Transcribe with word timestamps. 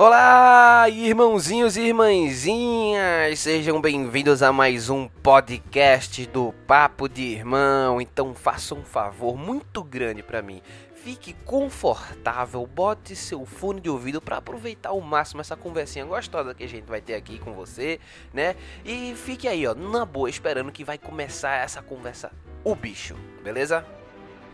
Olá, 0.00 0.88
irmãozinhos 0.88 1.76
e 1.76 1.88
irmãzinhas! 1.88 3.36
Sejam 3.40 3.80
bem-vindos 3.80 4.44
a 4.44 4.52
mais 4.52 4.88
um 4.88 5.08
podcast 5.08 6.24
do 6.26 6.54
Papo 6.68 7.08
de 7.08 7.22
Irmão. 7.22 8.00
Então, 8.00 8.32
faça 8.32 8.76
um 8.76 8.84
favor 8.84 9.36
muito 9.36 9.82
grande 9.82 10.22
para 10.22 10.40
mim. 10.40 10.62
Fique 10.94 11.32
confortável, 11.44 12.64
bote 12.64 13.16
seu 13.16 13.44
fone 13.44 13.80
de 13.80 13.90
ouvido 13.90 14.20
para 14.20 14.36
aproveitar 14.36 14.90
ao 14.90 15.00
máximo 15.00 15.40
essa 15.40 15.56
conversinha 15.56 16.04
gostosa 16.04 16.54
que 16.54 16.62
a 16.62 16.68
gente 16.68 16.86
vai 16.86 17.00
ter 17.00 17.16
aqui 17.16 17.36
com 17.40 17.52
você, 17.52 17.98
né? 18.32 18.54
E 18.84 19.16
fique 19.16 19.48
aí, 19.48 19.66
ó, 19.66 19.74
na 19.74 20.04
boa, 20.04 20.30
esperando 20.30 20.70
que 20.70 20.84
vai 20.84 20.96
começar 20.96 21.56
essa 21.56 21.82
conversa 21.82 22.30
o 22.62 22.76
bicho, 22.76 23.16
beleza? 23.42 23.84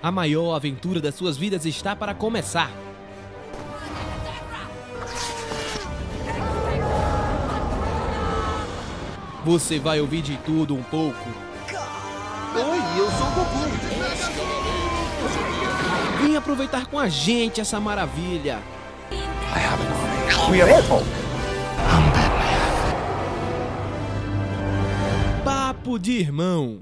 A 0.03 0.11
maior 0.11 0.55
aventura 0.55 1.03
das 1.03 1.15
suas 1.15 1.37
vidas 1.37 1.67
está 1.67 1.95
para 1.95 2.15
começar. 2.15 2.71
Você 9.45 9.79
vai 9.79 10.01
ouvir 10.01 10.23
de 10.23 10.39
tudo 10.39 10.75
um 10.75 10.83
pouco. 10.83 11.29
Oi, 12.55 12.79
eu 12.99 13.11
sou 13.11 13.27
o 13.27 13.31
Goku. 13.33 13.59
Vem 16.23 16.35
aproveitar 16.35 16.87
com 16.87 16.99
a 16.99 17.11
gente 17.11 17.61
essa 17.61 17.79
maravilha. 17.79 18.59
We 20.51 20.63
are 20.63 20.73
Apple. 20.73 21.05
Papo 25.45 25.99
de 25.99 26.13
irmão. 26.13 26.81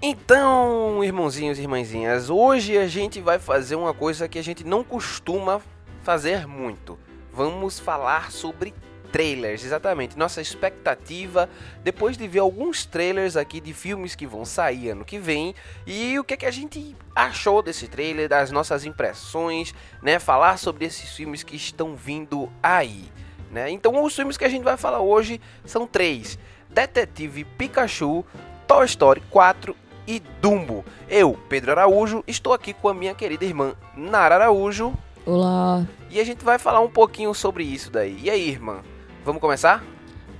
Então, 0.00 1.04
irmãozinhos 1.04 1.58
e 1.58 1.62
irmãzinhas, 1.62 2.30
hoje 2.30 2.78
a 2.78 2.86
gente 2.86 3.20
vai 3.20 3.38
fazer 3.38 3.74
uma 3.76 3.92
coisa 3.92 4.26
que 4.26 4.38
a 4.38 4.42
gente 4.42 4.64
não 4.64 4.82
costuma 4.82 5.60
fazer 6.06 6.46
muito. 6.46 6.96
Vamos 7.32 7.80
falar 7.80 8.30
sobre 8.30 8.72
trailers, 9.10 9.64
exatamente. 9.64 10.16
Nossa 10.16 10.40
expectativa 10.40 11.50
depois 11.82 12.16
de 12.16 12.28
ver 12.28 12.38
alguns 12.38 12.86
trailers 12.86 13.36
aqui 13.36 13.60
de 13.60 13.74
filmes 13.74 14.14
que 14.14 14.24
vão 14.24 14.44
sair 14.44 14.90
ano 14.90 15.04
que 15.04 15.18
vem 15.18 15.52
e 15.84 16.16
o 16.16 16.22
que, 16.22 16.34
é 16.34 16.36
que 16.36 16.46
a 16.46 16.50
gente 16.52 16.94
achou 17.12 17.60
desse 17.60 17.88
trailer, 17.88 18.28
das 18.28 18.52
nossas 18.52 18.84
impressões, 18.84 19.74
né? 20.00 20.20
Falar 20.20 20.58
sobre 20.58 20.84
esses 20.84 21.10
filmes 21.10 21.42
que 21.42 21.56
estão 21.56 21.96
vindo 21.96 22.48
aí, 22.62 23.10
né? 23.50 23.68
Então, 23.68 24.00
os 24.04 24.14
filmes 24.14 24.36
que 24.36 24.44
a 24.44 24.48
gente 24.48 24.62
vai 24.62 24.76
falar 24.76 25.00
hoje 25.00 25.40
são 25.64 25.88
três: 25.88 26.38
Detetive 26.70 27.42
Pikachu, 27.42 28.24
Toy 28.68 28.86
Story 28.86 29.24
4 29.28 29.74
e 30.06 30.20
Dumbo. 30.40 30.84
Eu, 31.08 31.36
Pedro 31.48 31.72
Araújo, 31.72 32.22
estou 32.28 32.52
aqui 32.52 32.72
com 32.72 32.88
a 32.88 32.94
minha 32.94 33.12
querida 33.12 33.44
irmã 33.44 33.74
Nara 33.96 34.36
Araújo. 34.36 34.96
Olá. 35.26 35.84
E 36.08 36.20
a 36.20 36.24
gente 36.24 36.44
vai 36.44 36.56
falar 36.56 36.80
um 36.80 36.88
pouquinho 36.88 37.34
sobre 37.34 37.64
isso 37.64 37.90
daí. 37.90 38.16
E 38.22 38.30
aí, 38.30 38.48
irmã? 38.48 38.82
Vamos 39.24 39.40
começar? 39.40 39.84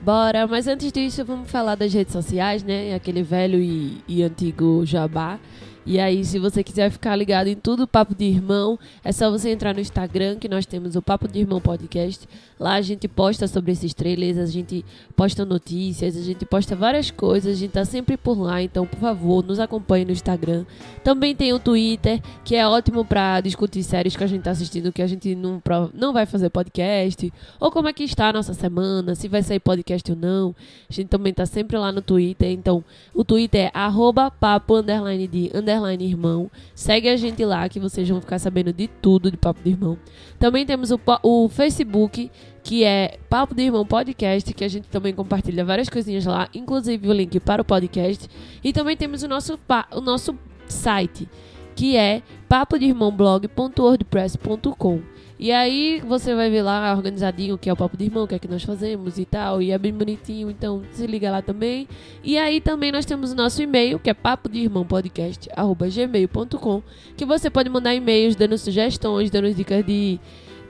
Bora, 0.01 0.47
mas 0.47 0.69
antes 0.69 0.93
disso 0.93 1.25
vamos 1.25 1.51
falar 1.51 1.75
das 1.75 1.93
redes 1.93 2.13
sociais, 2.13 2.63
né? 2.63 2.95
Aquele 2.95 3.25
velho 3.25 3.59
e, 3.59 4.01
e 4.07 4.23
antigo 4.23 4.87
jabá. 4.87 5.41
E 5.89 6.01
aí, 6.01 6.25
se 6.25 6.41
você 6.41 6.65
quiser 6.65 6.91
ficar 6.91 7.15
ligado 7.15 7.47
em 7.47 7.55
tudo 7.55 7.87
Papo 7.87 8.13
de 8.13 8.25
Irmão, 8.25 8.77
é 9.05 9.13
só 9.13 9.31
você 9.31 9.51
entrar 9.51 9.73
no 9.73 9.79
Instagram, 9.79 10.35
que 10.35 10.49
nós 10.49 10.67
temos 10.67 10.97
o 10.97 11.01
Papo 11.01 11.29
de 11.29 11.39
Irmão 11.39 11.61
Podcast. 11.61 12.29
Lá 12.59 12.75
a 12.75 12.81
gente 12.81 13.07
posta 13.07 13.47
sobre 13.47 13.71
esses 13.71 13.95
trailers, 13.95 14.37
a 14.37 14.47
gente 14.47 14.85
posta 15.15 15.45
notícias, 15.45 16.17
a 16.17 16.23
gente 16.23 16.45
posta 16.45 16.75
várias 16.75 17.13
coisas, 17.13 17.55
a 17.55 17.57
gente 17.57 17.71
tá 17.71 17.85
sempre 17.85 18.17
por 18.17 18.37
lá, 18.37 18.61
então, 18.61 18.85
por 18.85 18.99
favor, 18.99 19.45
nos 19.45 19.61
acompanhe 19.61 20.05
no 20.05 20.11
Instagram. 20.11 20.65
Também 21.05 21.37
tem 21.37 21.53
o 21.53 21.61
Twitter, 21.61 22.21
que 22.45 22.57
é 22.57 22.67
ótimo 22.67 23.05
pra 23.05 23.41
discutir 23.41 23.85
séries 23.85 24.17
que 24.17 24.25
a 24.25 24.27
gente 24.27 24.43
tá 24.43 24.51
assistindo, 24.51 24.93
que 24.93 25.03
a 25.03 25.07
gente 25.07 25.37
não, 25.37 25.63
não 25.95 26.13
vai 26.13 26.27
fazer 26.27 26.51
podcast, 26.51 27.33
ou 27.61 27.71
como 27.71 27.89
é 27.89 27.93
que 27.93 28.03
está 28.03 28.31
a 28.31 28.33
nossa 28.33 28.55
semana, 28.55 29.15
se 29.15 29.29
vai 29.29 29.43
sair 29.43 29.61
podcast 29.61 30.11
ou 30.11 30.19
não. 30.19 30.53
A 30.91 30.93
gente 30.93 31.07
também 31.07 31.33
tá 31.33 31.47
sempre 31.47 31.79
lá 31.79 31.93
no 31.93 32.03
Twitter, 32.03 32.51
então, 32.51 32.83
o 33.15 33.23
Twitter 33.23 33.67
é 33.67 33.71
arroba 33.73 34.33
papo 34.33 34.75
underline 34.75 35.29
de 35.29 35.49
underline 35.55 35.76
irmão. 36.01 36.51
Segue 36.75 37.09
a 37.09 37.17
gente 37.17 37.45
lá 37.45 37.69
que 37.69 37.79
vocês 37.79 38.09
vão 38.09 38.21
ficar 38.21 38.39
sabendo 38.39 38.73
de 38.73 38.89
tudo 38.89 39.31
de 39.31 39.37
Papo 39.37 39.61
de 39.63 39.71
Irmão. 39.71 39.99
Também 40.39 40.65
temos 40.65 40.91
o, 40.91 41.01
o 41.23 41.49
Facebook, 41.49 42.31
que 42.63 42.85
é 42.85 43.19
Papo 43.29 43.55
de 43.55 43.63
Irmão 43.63 43.85
Podcast, 43.87 44.53
que 44.53 44.65
a 44.65 44.69
gente 44.69 44.89
também 44.89 45.15
compartilha 45.15 45.65
várias 45.65 45.89
coisinhas 45.89 46.25
lá, 46.27 46.49
inclusive 46.55 47.09
o 47.09 47.13
link 47.13 47.39
para 47.41 47.63
o 47.63 47.65
podcast. 47.65 48.29
E 48.63 48.73
também 48.73 48.97
temos 48.97 49.23
o 49.23 49.29
nosso, 49.29 49.59
o 49.93 50.01
nosso 50.01 50.37
site, 50.69 51.29
que 51.77 51.97
é 51.97 52.23
papodeirmãoblog.wordpress.com. 52.49 55.01
E 55.39 55.53
aí 55.53 56.01
você 56.01 56.35
vai 56.35 56.49
ver 56.49 56.63
lá 56.63 56.95
organizadinho 56.97 57.57
o 57.57 57.59
que 57.59 57.69
é 57.69 57.73
o 57.73 57.77
Papo 57.77 57.95
de 57.95 58.07
Irmão, 58.07 58.25
o 58.25 58.27
que 58.27 58.35
é 58.35 58.39
que 58.39 58.49
nós 58.49 58.63
fazemos 58.63 59.19
e 59.19 59.27
tal, 59.27 59.61
e 59.61 59.71
é 59.71 59.77
bem 59.77 59.93
bonitinho, 59.93 60.51
então 60.51 60.83
se 60.93 61.07
liga 61.07 61.31
lá 61.31 61.43
também. 61.43 61.87
E 62.25 62.39
aí 62.39 62.59
também 62.59 62.91
nós 62.91 63.05
temos 63.05 63.33
o 63.33 63.37
nosso 63.37 63.63
e-mail, 63.63 63.99
que 63.99 64.09
é 64.09 64.15
papo 64.15 64.49
de 64.49 64.61
irmão 64.61 64.87
podcast, 64.87 65.47
gmail.com, 65.91 66.83
que 67.15 67.27
você 67.27 67.51
pode 67.51 67.69
mandar 67.69 67.95
e-mails 67.95 68.35
dando 68.35 68.57
sugestões, 68.57 69.31
dando 69.31 69.53
dicas 69.53 69.85
de, 69.85 70.19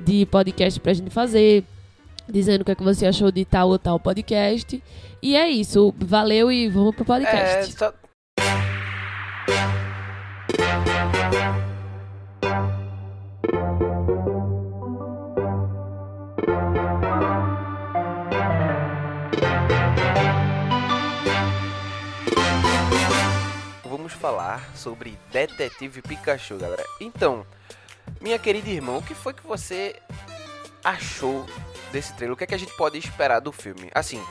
de 0.04 0.26
podcast 0.26 0.80
pra 0.80 0.92
gente 0.92 1.10
fazer, 1.10 1.62
dizendo 2.28 2.62
o 2.62 2.64
que 2.64 2.72
é 2.72 2.74
que 2.74 2.82
você 2.82 3.06
achou 3.06 3.30
de 3.30 3.44
tal 3.44 3.68
ou 3.68 3.78
tal 3.78 4.00
podcast. 4.00 4.82
E 5.22 5.36
é 5.36 5.48
isso, 5.48 5.94
valeu 5.96 6.50
e 6.50 6.68
vamos 6.68 6.92
pro 6.96 7.04
É, 7.04 7.06
podcast. 7.06 7.72
só... 7.78 7.94
Vamos 23.84 24.12
falar 24.12 24.70
sobre 24.76 25.18
Detetive 25.32 26.02
Pikachu, 26.02 26.56
galera. 26.58 26.84
Então, 27.00 27.46
minha 28.20 28.38
querida 28.38 28.68
irmã, 28.68 28.98
o 28.98 29.02
que 29.02 29.14
foi 29.14 29.32
que 29.32 29.46
você 29.46 29.96
achou 30.82 31.46
desse 31.92 32.12
trailer? 32.14 32.34
O 32.34 32.36
que 32.36 32.44
é 32.44 32.46
que 32.46 32.54
a 32.54 32.58
gente 32.58 32.76
pode 32.76 32.98
esperar 32.98 33.40
do 33.40 33.50
filme? 33.52 33.90
Assim, 33.94 34.22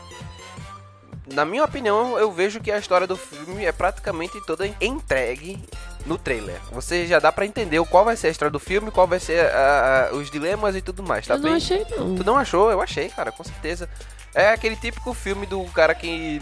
na 1.28 1.44
minha 1.44 1.64
opinião, 1.64 2.18
eu 2.18 2.32
vejo 2.32 2.62
que 2.62 2.72
a 2.72 2.78
história 2.78 3.08
do 3.08 3.18
filme 3.18 3.66
é 3.66 3.72
praticamente 3.72 4.40
toda 4.46 4.68
entregue 4.80 5.64
no 6.06 6.18
trailer. 6.18 6.60
Você 6.72 7.06
já 7.08 7.20
dá 7.20 7.32
pra 7.32 7.46
entender 7.46 7.80
o 7.80 7.86
qual 7.86 8.06
vai 8.06 8.16
ser 8.16 8.28
a 8.28 8.30
história 8.32 8.52
do 8.52 8.60
filme, 8.60 8.92
qual 8.92 9.08
vai 9.08 9.20
ser 9.20 9.46
ah, 9.48 10.10
ah, 10.12 10.16
os 10.16 10.30
dilemas 10.30 10.76
e 10.76 10.82
tudo 10.82 11.02
mais, 11.04 11.26
tá 11.26 11.36
Eu 11.36 11.40
bem? 11.40 11.52
não 11.52 11.58
achei 11.58 11.86
não. 11.98 12.16
Tu 12.16 12.24
não 12.24 12.38
achou? 12.38 12.72
Eu 12.72 12.82
achei, 12.82 13.10
cara, 13.10 13.32
com 13.32 13.44
certeza. 13.44 13.90
É 14.34 14.50
aquele 14.50 14.76
típico 14.76 15.14
filme 15.14 15.46
do 15.46 15.64
cara 15.66 15.96
que 15.96 16.42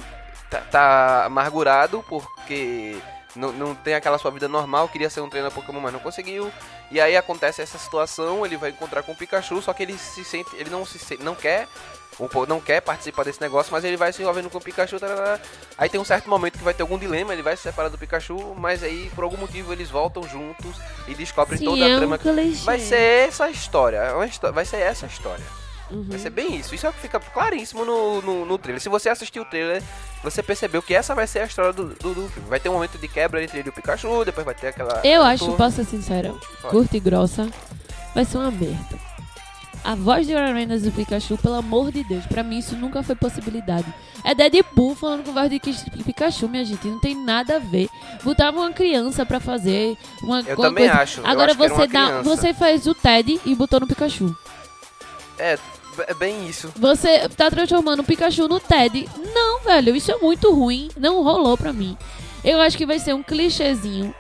tá, 0.50 0.59
tá 0.62 1.25
amargurado 1.25 2.03
porque 2.09 2.97
não, 3.35 3.51
não 3.51 3.75
tem 3.75 3.94
aquela 3.96 4.18
sua 4.18 4.31
vida 4.31 4.47
normal, 4.47 4.90
queria 4.90 5.09
ser 5.09 5.22
um 5.22 5.29
treinador 5.29 5.56
Pokémon, 5.56 5.80
mas 5.80 5.94
não 5.94 6.00
conseguiu. 6.00 6.51
E 6.91 7.00
aí 7.00 7.16
acontece 7.16 7.62
essa 7.62 7.78
situação, 7.78 8.45
ele 8.45 8.57
vai 8.57 8.69
encontrar 8.72 9.03
com 9.03 9.12
o 9.12 9.16
Pikachu, 9.16 9.62
só 9.62 9.74
que 9.74 9.84
ele 9.84 9.97
se 9.97 10.24
sente, 10.24 10.56
ele 10.56 10.69
não 10.69 10.85
se 10.85 11.00
sente, 11.00 11.24
não 11.24 11.35
quer, 11.35 11.68
um 12.19 12.28
po- 12.28 12.46
não 12.46 12.59
quer 12.59 12.81
participar 12.81 13.24
desse 13.24 13.41
negócio, 13.41 13.72
mas 13.72 13.84
ele 13.84 13.97
vai 13.97 14.12
se 14.13 14.22
envolvendo 14.22 14.50
com 14.50 14.57
o 14.57 14.62
Pikachu. 14.62 15.00
tarará. 15.00 15.40
Aí 15.78 15.90
tem 15.90 16.00
um 16.00 16.06
certo 16.06 16.29
momento 16.29 16.57
que 16.57 16.63
vai 16.63 16.74
ter 16.74 16.81
algum 16.84 16.97
dilema, 16.97 17.34
ele 17.34 17.41
vai 17.41 17.56
se 17.57 17.63
separar 17.63 17.90
do 17.90 17.97
Pikachu, 17.97 18.56
mas 18.57 18.84
aí 18.84 19.12
por 19.16 19.24
algum 19.24 19.38
motivo 19.38 19.72
eles 19.74 19.90
voltam 19.90 20.24
juntos 20.28 20.75
e 21.07 21.16
descobrem 21.16 21.57
Sim, 21.57 21.66
toda 21.66 21.85
é 21.85 21.91
a 21.91 21.96
um 21.96 21.97
trama. 22.00 22.18
clichê. 22.18 22.63
Vai 22.66 22.79
ser 22.79 23.28
essa 23.28 23.50
história, 23.50 23.97
é 23.97 24.51
vai 24.51 24.66
ser 24.66 24.78
essa 24.78 25.06
história. 25.06 25.44
Uhum. 25.91 26.06
Vai 26.09 26.18
ser 26.18 26.29
bem 26.31 26.56
isso. 26.56 26.74
Isso 26.74 26.88
é 26.88 26.90
o 26.90 26.94
que 26.94 27.00
fica 27.01 27.19
claríssimo 27.19 27.85
no, 27.85 28.22
no, 28.22 28.45
no 28.45 28.57
trailer. 28.57 28.81
Se 28.81 28.90
você 28.90 29.09
assistiu 29.09 29.44
o 29.44 29.45
trailer, 29.45 29.84
você 30.24 30.41
percebeu 30.41 30.81
que 30.81 30.95
essa 30.95 31.13
vai 31.13 31.28
ser 31.28 31.40
a 31.40 31.45
história 31.45 31.72
do, 31.72 31.90
do, 31.90 32.13
do 32.16 32.30
filme. 32.30 32.50
Vai 32.50 32.59
ter 32.59 32.69
um 32.69 32.74
momento 32.74 32.97
de 32.97 33.07
quebra 33.07 33.44
entre 33.44 33.59
ele 33.59 33.68
e 33.68 33.69
o 33.69 33.74
Pikachu, 33.74 34.25
depois 34.25 34.44
vai 34.45 34.56
ter 34.56 34.68
aquela. 34.69 35.01
Eu 35.03 35.22
acho, 35.22 35.51
posso 35.53 35.75
ser 35.75 35.85
sincera, 35.85 36.30
Pode. 36.62 36.72
curta 36.72 36.97
e 36.97 37.00
grossa, 37.00 37.48
vai 38.15 38.25
ser 38.25 38.38
uma 38.38 38.50
merda. 38.50 38.98
A 39.83 39.95
voz 39.95 40.25
de 40.25 40.33
Arandas 40.33 40.83
do 40.83 40.91
Pikachu, 40.91 41.38
pelo 41.38 41.56
amor 41.56 41.91
de 41.91 42.03
Deus, 42.06 42.25
pra 42.25 42.41
mim 42.41 42.59
isso 42.59 42.75
nunca 42.75 43.03
foi 43.03 43.15
possibilidade. 43.15 43.85
É 44.24 44.33
Deadpool 44.33 44.95
falando 44.95 45.25
com 45.25 45.33
voz 45.33 45.50
de 45.50 45.59
Pikachu, 46.06 46.47
minha 46.47 46.63
gente, 46.63 46.88
não 46.88 47.00
tem 47.00 47.13
nada 47.13 47.57
a 47.57 47.59
ver. 47.59 47.89
Botava 48.24 48.59
uma 48.62 48.71
criança 48.71 49.25
pra 49.25 49.41
fazer 49.41 49.97
uma 50.21 50.39
Eu 50.39 50.56
uma 50.56 50.68
também 50.68 50.85
coisa. 50.88 51.01
acho. 51.01 51.19
eu 51.19 51.27
Agora 51.27 51.51
acho 51.51 51.59
você 51.59 51.88
dá, 51.88 52.21
você 52.21 52.53
faz 52.53 52.88
o 52.88 52.95
Ted 52.95 53.41
e 53.45 53.53
botou 53.56 53.81
no 53.81 53.88
Pikachu. 53.88 54.33
É, 55.38 55.59
é 56.07 56.13
bem 56.13 56.47
isso. 56.47 56.71
Você 56.77 57.27
tá 57.29 57.51
transformando 57.51 58.00
o 58.00 58.03
Pikachu 58.06 58.47
no 58.47 58.62
Ted. 58.62 59.09
Não, 59.36 59.63
velho, 59.63 59.94
isso 59.94 60.12
é 60.12 60.18
muito 60.18 60.50
ruim. 60.53 60.89
Não 60.97 61.21
rolou 61.21 61.57
pra 61.57 61.74
mim. 61.74 61.97
Eu 62.41 62.62
acho 62.62 62.77
que 62.77 62.86
vai 62.86 63.00
ser 63.00 63.13
um 63.13 63.24
clichêzinho 63.24 64.13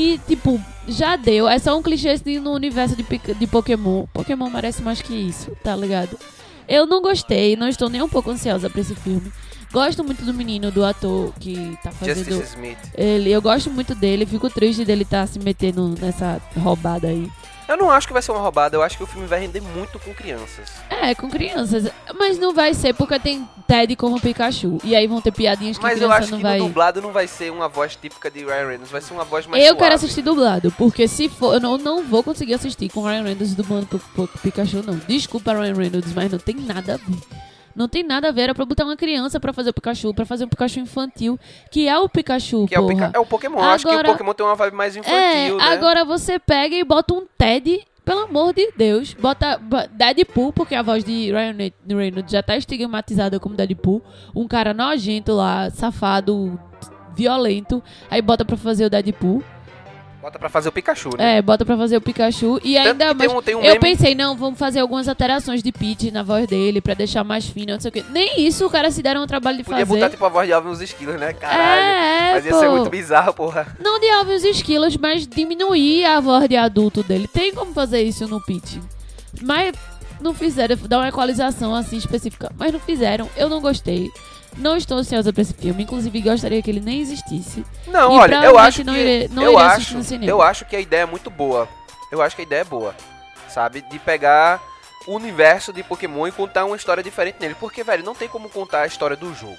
que, 0.00 0.18
tipo, 0.26 0.58
já 0.88 1.14
deu. 1.16 1.46
É 1.46 1.58
só 1.58 1.78
um 1.78 1.82
clichêzinho 1.82 2.40
no 2.40 2.52
universo 2.52 2.96
de, 2.96 3.04
de 3.04 3.46
Pokémon. 3.46 4.06
Pokémon 4.14 4.48
merece 4.48 4.80
mais 4.80 5.02
que 5.02 5.14
isso, 5.14 5.52
tá 5.62 5.76
ligado? 5.76 6.18
Eu 6.66 6.86
não 6.86 7.02
gostei, 7.02 7.54
não 7.54 7.68
estou 7.68 7.90
nem 7.90 8.00
um 8.00 8.08
pouco 8.08 8.30
ansiosa 8.30 8.70
pra 8.70 8.80
esse 8.80 8.94
filme. 8.94 9.30
Gosto 9.70 10.02
muito 10.02 10.24
do 10.24 10.32
menino, 10.32 10.70
do 10.70 10.84
ator 10.84 11.34
que 11.38 11.76
tá 11.82 11.92
fazendo. 11.92 12.24
Justice 12.24 12.54
Smith. 12.54 12.78
Ele, 12.96 13.30
eu 13.30 13.42
gosto 13.42 13.70
muito 13.70 13.94
dele, 13.94 14.24
fico 14.24 14.48
triste 14.48 14.84
dele 14.84 15.02
estar 15.02 15.28
se 15.28 15.38
metendo 15.38 15.94
nessa 16.00 16.40
roubada 16.56 17.08
aí. 17.08 17.28
Eu 17.70 17.76
não 17.76 17.88
acho 17.88 18.08
que 18.08 18.12
vai 18.12 18.20
ser 18.20 18.32
uma 18.32 18.40
roubada, 18.40 18.76
eu 18.76 18.82
acho 18.82 18.96
que 18.96 19.04
o 19.04 19.06
filme 19.06 19.28
vai 19.28 19.38
render 19.38 19.60
muito 19.60 19.96
com 20.00 20.12
crianças. 20.12 20.68
É, 20.90 21.14
com 21.14 21.30
crianças. 21.30 21.84
Mas 22.18 22.36
não 22.36 22.52
vai 22.52 22.74
ser 22.74 22.92
porque 22.92 23.16
tem 23.20 23.48
Ted 23.64 23.94
como 23.94 24.20
Pikachu. 24.20 24.78
E 24.82 24.96
aí 24.96 25.06
vão 25.06 25.20
ter 25.20 25.30
piadinhas 25.30 25.78
que 25.78 25.82
Mas 25.84 26.00
eu 26.00 26.10
acho 26.10 26.34
que 26.36 26.42
vai. 26.42 26.58
no 26.58 26.66
dublado 26.66 27.00
não 27.00 27.12
vai 27.12 27.28
ser 27.28 27.52
uma 27.52 27.68
voz 27.68 27.94
típica 27.94 28.28
de 28.28 28.40
Ryan 28.44 28.66
Reynolds, 28.66 28.90
vai 28.90 29.00
ser 29.00 29.14
uma 29.14 29.22
voz 29.22 29.46
mais 29.46 29.62
Eu 29.62 29.68
suave. 29.68 29.82
quero 29.84 29.94
assistir 29.94 30.22
dublado, 30.22 30.74
porque 30.76 31.06
se 31.06 31.28
for, 31.28 31.54
eu 31.54 31.60
não, 31.60 31.78
não 31.78 32.02
vou 32.02 32.24
conseguir 32.24 32.54
assistir 32.54 32.88
com 32.88 33.02
Ryan 33.04 33.22
Reynolds 33.22 33.54
dublando 33.54 33.86
pro, 33.86 34.00
pro 34.00 34.26
Pikachu, 34.42 34.82
não. 34.84 34.96
Desculpa, 35.06 35.52
Ryan 35.52 35.74
Reynolds, 35.74 36.12
mas 36.12 36.32
não 36.32 36.40
tem 36.40 36.56
nada 36.56 36.94
a 36.94 36.96
ver. 36.96 37.18
Não 37.74 37.88
tem 37.88 38.02
nada 38.02 38.28
a 38.28 38.32
ver, 38.32 38.42
era 38.42 38.54
pra 38.54 38.64
botar 38.64 38.84
uma 38.84 38.96
criança 38.96 39.38
pra 39.40 39.52
fazer 39.52 39.70
o 39.70 39.74
Pikachu, 39.74 40.12
pra 40.14 40.24
fazer 40.26 40.44
um 40.44 40.48
Pikachu 40.48 40.80
infantil, 40.80 41.38
que 41.70 41.88
é 41.88 41.98
o 41.98 42.08
Pikachu, 42.08 42.66
Que 42.66 42.74
é 42.74 42.80
o. 42.80 42.86
Pica... 42.86 43.10
é 43.14 43.18
o 43.18 43.26
Pokémon. 43.26 43.58
Eu 43.58 43.64
acho 43.64 43.84
que 43.84 43.90
o 43.90 43.92
Agora- 43.92 44.08
Pokémon 44.12 44.34
tem 44.34 44.46
uma 44.46 44.54
vibe 44.56 44.76
mais 44.76 44.96
É, 44.96 45.00
infantil, 45.00 45.56
né? 45.58 45.64
agora 45.64 46.04
você 46.04 46.38
pega 46.38 46.74
e 46.74 46.82
bota 46.84 47.14
um 47.14 47.26
Ted, 47.38 47.80
pelo 48.04 48.20
amor 48.24 48.52
de 48.52 48.72
Deus, 48.76 49.14
bota 49.14 49.56
bo- 49.58 49.86
Deadpool, 49.92 50.52
porque 50.52 50.74
a 50.74 50.82
voz 50.82 51.04
de 51.04 51.30
Ryan 51.30 51.52
Re- 51.52 51.74
Reynolds 51.88 52.32
já 52.32 52.42
tá 52.42 52.56
estigmatizada 52.56 53.38
como 53.38 53.54
Deadpool, 53.54 54.02
um 54.34 54.48
cara 54.48 54.74
nojento 54.74 55.32
lá, 55.32 55.70
safado, 55.70 56.58
violento, 57.14 57.82
aí 58.10 58.20
bota 58.22 58.44
pra 58.44 58.56
fazer 58.56 58.84
o 58.86 58.90
Deadpool. 58.90 59.42
Bota 60.20 60.38
pra 60.38 60.48
fazer 60.50 60.68
o 60.68 60.72
Pikachu, 60.72 61.10
né? 61.16 61.38
É, 61.38 61.42
bota 61.42 61.64
pra 61.64 61.76
fazer 61.76 61.96
o 61.96 62.00
Pikachu. 62.00 62.60
E 62.62 62.74
Tanto 62.74 62.88
ainda 62.88 63.06
tem 63.14 63.14
mais. 63.28 63.32
um- 63.32 63.42
tem 63.42 63.54
um 63.54 63.58
eu 63.60 63.64
meme- 63.74 63.78
pensei, 63.80 64.14
não, 64.14 64.36
vamos 64.36 64.58
fazer 64.58 64.80
algumas 64.80 65.08
alterações 65.08 65.62
de 65.62 65.72
pitch 65.72 66.12
na 66.12 66.22
voz 66.22 66.46
dele 66.46 66.80
pra 66.80 66.92
deixar 66.92 67.24
mais 67.24 67.46
fino, 67.46 67.72
não 67.72 67.80
sei 67.80 67.88
o 67.88 67.92
quê. 67.92 68.04
Nem 68.10 68.46
isso 68.46 68.66
o 68.66 68.70
cara 68.70 68.90
se 68.90 69.02
deram 69.02 69.22
o 69.22 69.26
trabalho 69.26 69.56
de 69.58 69.64
Podia 69.64 69.86
fazer. 69.86 69.98
botar 69.98 70.10
tipo 70.10 70.24
a 70.24 70.28
voz 70.28 70.46
de 70.46 70.52
Alvin 70.52 70.68
nos 70.68 70.80
esquilos, 70.82 71.18
né? 71.18 71.32
Caralho. 71.32 71.80
é, 71.80 72.32
Mas 72.34 72.44
ia 72.44 72.50
pô. 72.52 72.60
ser 72.60 72.68
muito 72.68 72.90
bizarro, 72.90 73.32
porra. 73.32 73.66
Não 73.82 73.98
de 73.98 74.10
Alves 74.10 74.44
Esquilos, 74.44 74.96
mas 74.98 75.26
diminuir 75.26 76.04
a 76.04 76.20
voz 76.20 76.46
de 76.48 76.56
adulto 76.56 77.02
dele. 77.02 77.26
Tem 77.26 77.54
como 77.54 77.72
fazer 77.72 78.02
isso 78.02 78.28
no 78.28 78.40
pitch. 78.42 78.76
Mas 79.42 79.72
não 80.20 80.34
fizeram, 80.34 80.76
dar 80.86 80.98
uma 80.98 81.08
equalização 81.08 81.74
assim 81.74 81.96
específica. 81.96 82.52
Mas 82.58 82.72
não 82.72 82.80
fizeram, 82.80 83.28
eu 83.36 83.48
não 83.48 83.60
gostei. 83.60 84.10
Não 84.56 84.76
estou 84.76 84.98
ansiosa 84.98 85.32
pra 85.32 85.42
esse 85.42 85.54
filme. 85.54 85.82
Inclusive, 85.82 86.20
gostaria 86.20 86.60
que 86.62 86.70
ele 86.70 86.80
nem 86.80 87.00
existisse. 87.00 87.64
Não, 87.86 88.12
E 88.12 88.18
olha, 88.18 88.44
eu 88.44 88.58
acho 88.58 88.78
que 88.78 88.84
não 88.84 88.96
irei- 88.96 89.28
não 89.28 89.42
eu 89.42 89.58
acho, 89.58 89.96
no 89.96 90.02
cinema. 90.04 90.30
eu 90.30 90.42
acho 90.42 90.64
que 90.64 90.76
a 90.76 90.80
ideia 90.80 91.02
é 91.02 91.06
muito 91.06 91.30
boa. 91.30 91.68
Eu 92.10 92.20
acho 92.20 92.34
que 92.36 92.42
a 92.42 92.44
ideia 92.44 92.60
é 92.60 92.64
boa, 92.64 92.94
sabe? 93.48 93.80
De 93.82 93.98
pegar 93.98 94.60
o 95.06 95.14
universo 95.14 95.72
de 95.72 95.82
Pokémon 95.82 96.26
e 96.26 96.32
contar 96.32 96.64
uma 96.64 96.76
história 96.76 97.02
diferente 97.02 97.36
nele, 97.40 97.54
porque 97.58 97.82
velho, 97.82 98.04
não 98.04 98.14
tem 98.14 98.28
como 98.28 98.48
contar 98.50 98.82
a 98.82 98.86
história 98.86 99.16
do 99.16 99.32
jogo. 99.34 99.58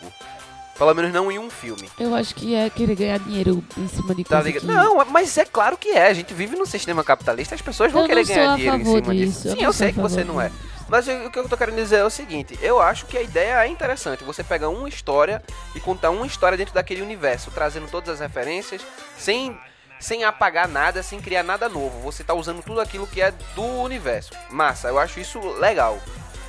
Pelo 0.77 0.93
menos 0.95 1.13
não 1.13 1.31
em 1.31 1.37
um 1.37 1.49
filme. 1.49 1.87
Eu 1.99 2.15
acho 2.15 2.33
que 2.33 2.55
é 2.55 2.69
querer 2.69 2.95
ganhar 2.95 3.19
dinheiro 3.19 3.63
em 3.77 3.87
cima 3.87 4.15
de 4.15 4.23
Tá 4.23 4.41
coisa 4.41 4.59
que... 4.59 4.65
Não, 4.65 5.03
mas 5.05 5.37
é 5.37 5.45
claro 5.45 5.77
que 5.77 5.89
é. 5.89 6.07
A 6.07 6.13
gente 6.13 6.33
vive 6.33 6.55
num 6.55 6.65
sistema 6.65 7.03
capitalista, 7.03 7.53
as 7.53 7.61
pessoas 7.61 7.91
vão 7.91 8.01
Eu 8.01 8.07
querer 8.07 8.25
ganhar 8.25 8.55
dinheiro 8.55 8.77
em 8.77 8.85
cima 8.85 9.13
disso, 9.13 9.13
disso. 9.13 9.47
eu 9.47 9.51
Sim, 9.51 9.57
eu 9.63 9.73
sou 9.73 9.73
sei 9.73 9.93
que 9.93 9.99
você 9.99 10.23
não 10.23 10.41
é. 10.41 10.51
Mas 10.91 11.07
o 11.07 11.31
que 11.31 11.39
eu 11.39 11.47
tô 11.47 11.55
querendo 11.55 11.77
dizer 11.77 11.99
é 11.99 12.03
o 12.03 12.09
seguinte: 12.09 12.59
eu 12.61 12.81
acho 12.81 13.05
que 13.05 13.17
a 13.17 13.21
ideia 13.21 13.65
é 13.65 13.67
interessante. 13.67 14.25
Você 14.25 14.43
pega 14.43 14.67
uma 14.67 14.89
história 14.89 15.41
e 15.73 15.79
contar 15.79 16.09
uma 16.09 16.27
história 16.27 16.57
dentro 16.57 16.73
daquele 16.73 17.01
universo, 17.01 17.49
trazendo 17.49 17.87
todas 17.89 18.09
as 18.09 18.19
referências, 18.19 18.85
sem, 19.17 19.57
sem 20.01 20.25
apagar 20.25 20.67
nada, 20.67 21.01
sem 21.01 21.21
criar 21.21 21.43
nada 21.43 21.69
novo. 21.69 22.01
Você 22.01 22.25
tá 22.25 22.33
usando 22.33 22.61
tudo 22.61 22.81
aquilo 22.81 23.07
que 23.07 23.21
é 23.21 23.31
do 23.55 23.63
universo. 23.63 24.33
Massa, 24.49 24.89
eu 24.89 24.99
acho 24.99 25.21
isso 25.21 25.39
legal. 25.53 25.97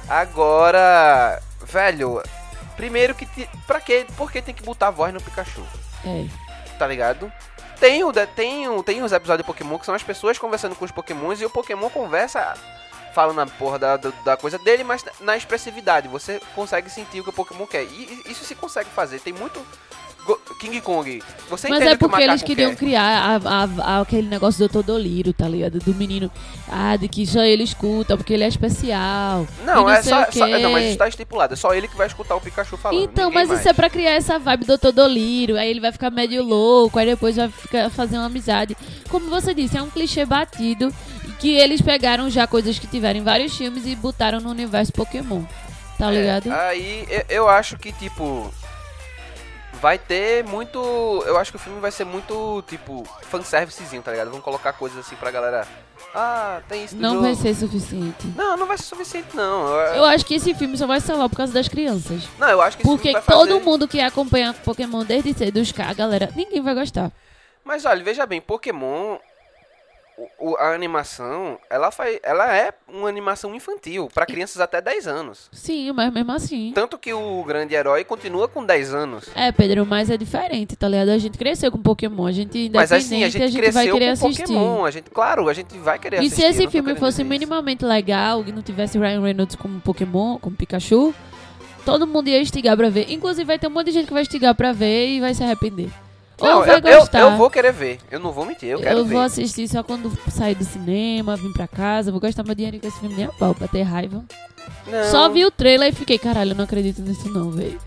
Agora, 0.08 1.40
velho, 1.64 2.20
primeiro 2.76 3.14
que. 3.14 3.26
Te, 3.26 3.48
pra 3.64 3.80
quê? 3.80 4.04
Por 4.16 4.32
que 4.32 4.42
tem 4.42 4.52
que 4.52 4.64
botar 4.64 4.88
a 4.88 4.90
voz 4.90 5.14
no 5.14 5.22
Pikachu? 5.22 5.64
É. 6.04 6.26
tá 6.76 6.88
ligado? 6.88 7.32
Tem, 7.78 8.02
o, 8.02 8.12
tem, 8.12 8.82
tem 8.82 9.02
os 9.04 9.12
episódios 9.12 9.46
de 9.46 9.46
Pokémon 9.46 9.78
que 9.78 9.86
são 9.86 9.94
as 9.94 10.02
pessoas 10.02 10.36
conversando 10.36 10.74
com 10.74 10.84
os 10.84 10.90
Pokémons 10.90 11.40
e 11.40 11.44
o 11.44 11.50
Pokémon 11.50 11.88
conversa 11.88 12.54
falando 13.14 13.36
na 13.36 13.46
porra 13.46 13.78
da, 13.78 13.96
da, 13.96 14.10
da 14.24 14.36
coisa 14.36 14.58
dele, 14.58 14.84
mas 14.84 15.04
na 15.20 15.36
expressividade. 15.36 16.08
Você 16.08 16.40
consegue 16.54 16.90
sentir 16.90 17.20
o 17.20 17.24
que 17.24 17.30
o 17.30 17.32
Pokémon 17.32 17.66
quer. 17.66 17.84
E, 17.84 18.22
isso 18.26 18.44
se 18.44 18.54
consegue 18.54 18.88
fazer. 18.90 19.20
Tem 19.20 19.32
muito. 19.32 19.60
King 20.60 20.80
Kong. 20.80 21.20
Você 21.50 21.68
Mas 21.68 21.80
é 21.82 21.86
o 21.88 21.90
que 21.90 21.96
porque 21.98 22.22
eles 22.22 22.42
queriam 22.44 22.70
quer. 22.70 22.76
criar 22.76 23.02
a- 23.42 23.64
a- 23.64 23.96
a- 23.96 24.00
aquele 24.02 24.28
negócio 24.28 24.60
do 24.68 24.72
Todoliro, 24.72 25.32
tá 25.32 25.48
ligado? 25.48 25.80
Do 25.80 25.92
menino. 25.92 26.30
Ah, 26.70 26.94
de 26.96 27.08
que 27.08 27.26
só 27.26 27.40
ele 27.42 27.64
escuta, 27.64 28.16
porque 28.16 28.32
ele 28.32 28.44
é 28.44 28.46
especial. 28.46 29.44
Não, 29.64 29.90
e 29.90 29.92
é 29.92 30.00
só, 30.02 30.22
o 30.22 30.32
só-. 30.32 30.46
Não, 30.46 30.70
mas 30.70 30.84
isso 30.90 30.98
tá 30.98 31.08
estipulado. 31.08 31.54
É 31.54 31.56
só 31.56 31.74
ele 31.74 31.88
que 31.88 31.96
vai 31.96 32.06
escutar 32.06 32.36
o 32.36 32.40
Pikachu 32.40 32.76
falando. 32.76 33.02
Então, 33.02 33.32
mas 33.32 33.48
mais. 33.48 33.58
isso 33.60 33.68
é 33.68 33.72
pra 33.72 33.90
criar 33.90 34.12
essa 34.12 34.38
vibe 34.38 34.64
do 34.64 34.78
Todoliro. 34.78 35.56
Aí 35.58 35.68
ele 35.68 35.80
vai 35.80 35.90
ficar 35.90 36.10
meio 36.10 36.44
louco, 36.44 37.00
aí 37.00 37.06
depois 37.06 37.34
vai 37.34 37.48
ficar, 37.48 37.90
fazer 37.90 38.16
uma 38.16 38.26
amizade. 38.26 38.76
Como 39.10 39.28
você 39.28 39.52
disse, 39.52 39.76
é 39.76 39.82
um 39.82 39.90
clichê 39.90 40.24
batido. 40.24 40.94
Que 41.42 41.56
eles 41.56 41.80
pegaram 41.82 42.30
já 42.30 42.46
coisas 42.46 42.78
que 42.78 42.86
tiveram 42.86 43.18
em 43.18 43.22
vários 43.24 43.54
filmes 43.56 43.84
e 43.86 43.94
botaram 43.96 44.40
no 44.40 44.48
universo 44.50 44.92
Pokémon. 44.92 45.42
Tá 45.98 46.06
É, 46.10 46.14
ligado? 46.14 46.50
aí 46.52 47.06
eu, 47.10 47.24
eu 47.28 47.48
acho 47.48 47.76
que, 47.76 47.92
tipo. 47.92 48.50
Vai 49.80 49.98
ter 49.98 50.44
muito. 50.44 50.78
Eu 51.26 51.36
acho 51.36 51.50
que 51.50 51.56
o 51.56 51.60
filme 51.60 51.80
vai 51.80 51.90
ser 51.90 52.04
muito, 52.04 52.62
tipo, 52.68 53.02
fanservicezinho, 53.22 54.00
tá 54.02 54.12
ligado? 54.12 54.30
Vão 54.30 54.40
colocar 54.40 54.72
coisas 54.74 54.98
assim 54.98 55.16
pra 55.16 55.30
galera. 55.32 55.66
Ah, 56.14 56.60
tem 56.68 56.84
isso 56.84 56.94
Não 56.96 57.14
jogo. 57.14 57.22
vai 57.22 57.34
ser 57.34 57.54
suficiente. 57.54 58.26
Não, 58.36 58.56
não 58.56 58.66
vai 58.66 58.76
ser 58.78 58.84
suficiente, 58.84 59.34
não. 59.34 59.66
Eu- 59.66 59.94
Eu 59.96 60.04
acho 60.04 60.24
que 60.24 60.34
esse 60.34 60.54
filme 60.54 60.76
só 60.76 60.86
vai 60.86 61.00
salvar 61.00 61.28
por 61.28 61.36
causa 61.36 61.52
das 61.52 61.66
crianças. 61.66 62.22
Não, 62.38 62.48
eu 62.48 62.60
acho 62.62 62.76
que 62.76 62.82
esse 62.82 62.88
Porque 62.90 63.08
filme 63.10 63.24
vai 63.26 63.36
todo 63.36 63.48
fazer... 63.54 63.64
mundo 63.64 63.88
que 63.88 64.00
acompanha 64.00 64.54
Pokémon 64.64 65.04
desde 65.04 65.34
cedo, 65.34 65.58
os 65.60 65.72
caras, 65.72 65.96
galera, 65.96 66.30
ninguém 66.36 66.60
vai 66.62 66.74
gostar. 66.74 67.10
Mas 67.64 67.84
olha, 67.84 68.04
veja 68.04 68.24
bem, 68.26 68.40
Pokémon. 68.40 69.16
O- 70.38 70.56
a 70.56 70.74
animação, 70.74 71.58
ela, 71.70 71.90
faz, 71.90 72.18
ela 72.22 72.54
é 72.56 72.72
uma 72.88 73.08
animação 73.08 73.54
infantil, 73.54 74.08
pra 74.12 74.26
crianças 74.26 74.60
até 74.60 74.80
10 74.80 75.06
anos. 75.06 75.48
Sim, 75.52 75.90
mas 75.92 76.12
mesmo 76.12 76.32
assim. 76.32 76.72
Tanto 76.74 76.98
que 76.98 77.12
o 77.14 77.42
grande 77.44 77.74
herói 77.74 78.04
continua 78.04 78.46
com 78.48 78.64
10 78.64 78.92
anos. 78.94 79.28
É, 79.34 79.50
Pedro, 79.52 79.86
mas 79.86 80.10
é 80.10 80.16
diferente, 80.16 80.76
tá 80.76 80.88
ligado? 80.88 81.10
A 81.10 81.18
gente 81.18 81.38
cresceu 81.38 81.70
com 81.72 81.78
Pokémon, 81.78 82.26
a 82.26 82.32
gente 82.32 82.58
independente, 82.58 82.76
Mas 82.76 82.92
assim, 82.92 83.24
a 83.24 83.28
gente, 83.28 83.40
vai 83.40 83.70
cresceu 83.86 83.92
querer 83.94 84.06
com 84.18 84.26
assistir. 84.26 84.42
Pokémon. 84.44 84.84
A 84.84 84.90
gente, 84.90 85.10
claro, 85.10 85.48
a 85.48 85.52
gente 85.54 85.78
vai 85.78 85.98
querer 85.98 86.16
E 86.16 86.26
assistir. 86.26 86.40
se 86.42 86.46
esse 86.46 86.68
filme 86.70 86.94
fosse 86.96 87.24
minimamente 87.24 87.84
legal 87.84 88.44
e 88.46 88.52
não 88.52 88.62
tivesse 88.62 88.98
Ryan 88.98 89.20
Reynolds 89.22 89.56
como 89.56 89.80
Pokémon, 89.80 90.38
como 90.38 90.54
Pikachu, 90.56 91.14
todo 91.84 92.06
mundo 92.06 92.28
ia 92.28 92.40
estigar 92.40 92.76
pra 92.76 92.88
ver. 92.90 93.10
Inclusive 93.10 93.44
vai 93.44 93.58
ter 93.58 93.66
um 93.66 93.70
monte 93.70 93.86
de 93.86 93.92
gente 93.92 94.06
que 94.06 94.12
vai 94.12 94.22
estigar 94.22 94.54
pra 94.54 94.72
ver 94.72 95.08
e 95.08 95.20
vai 95.20 95.34
se 95.34 95.42
arrepender. 95.42 95.90
Não, 96.42 96.58
Ou 96.58 96.64
vai 96.66 96.74
eu, 96.74 96.78
eu, 96.88 96.98
gostar. 96.98 97.20
eu 97.20 97.36
vou 97.36 97.48
querer 97.48 97.72
ver. 97.72 97.98
Eu 98.10 98.18
não 98.20 98.32
vou 98.32 98.44
mentir, 98.44 98.68
eu 98.70 98.80
quero 98.80 98.98
Eu 98.98 99.04
ver. 99.04 99.14
vou 99.14 99.22
assistir 99.22 99.68
só 99.68 99.82
quando 99.82 100.10
sair 100.30 100.54
do 100.54 100.64
cinema, 100.64 101.36
vir 101.36 101.52
pra 101.52 101.68
casa, 101.68 102.10
vou 102.10 102.20
gastar 102.20 102.42
meu 102.44 102.54
dinheiro 102.54 102.78
com 102.80 102.86
esse 102.88 102.98
filme 102.98 103.14
nem 103.14 103.26
a 103.26 103.32
pau, 103.32 103.54
pra 103.54 103.68
ter 103.68 103.82
raiva. 103.82 104.24
Não. 104.86 105.10
Só 105.10 105.28
vi 105.28 105.44
o 105.44 105.50
trailer 105.50 105.88
e 105.88 105.92
fiquei, 105.92 106.18
caralho, 106.18 106.50
eu 106.52 106.56
não 106.56 106.64
acredito 106.64 107.00
nisso 107.00 107.28
não, 107.30 107.50
velho. 107.50 107.78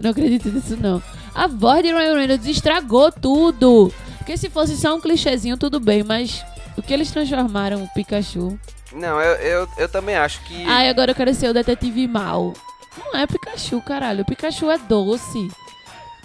Não 0.00 0.10
acredito 0.10 0.48
nisso 0.48 0.76
não. 0.76 1.02
A 1.34 1.46
voz 1.46 1.82
de 1.82 1.92
Ryan 1.92 2.14
Reynolds 2.16 2.46
estragou 2.46 3.12
tudo. 3.12 3.92
Porque 4.18 4.36
se 4.36 4.50
fosse 4.50 4.76
só 4.76 4.94
um 4.96 5.00
clichêzinho, 5.00 5.56
tudo 5.56 5.78
bem, 5.78 6.02
mas 6.02 6.44
o 6.76 6.82
que 6.82 6.92
eles 6.92 7.10
transformaram 7.10 7.82
o 7.84 7.88
Pikachu. 7.94 8.58
Não, 8.92 9.20
eu, 9.20 9.34
eu, 9.36 9.68
eu 9.78 9.88
também 9.88 10.16
acho 10.16 10.40
que. 10.44 10.64
Ai, 10.64 10.88
agora 10.88 11.12
eu 11.12 11.14
quero 11.14 11.32
ser 11.34 11.48
o 11.48 11.54
detetive 11.54 12.08
mal. 12.08 12.52
Não 12.98 13.16
é 13.20 13.26
Pikachu, 13.26 13.80
caralho. 13.82 14.22
O 14.22 14.24
Pikachu 14.24 14.68
é 14.70 14.78
doce. 14.78 15.48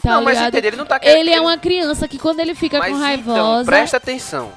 Tá 0.05 0.11
não, 0.15 0.23
mas 0.23 0.35
ligado? 0.37 0.49
entende, 0.53 0.67
ele 0.67 0.77
não 0.77 0.85
tá 0.85 0.99
querendo. 0.99 1.17
Ele 1.19 1.31
é 1.31 1.41
uma 1.41 1.57
criança 1.57 2.07
que 2.07 2.17
quando 2.17 2.39
ele 2.39 2.55
fica 2.55 2.79
Mas 2.79 2.89
com 2.91 2.95
então, 2.97 3.05
raivosa. 3.07 3.65
presta 3.65 3.97
atenção. 3.97 4.51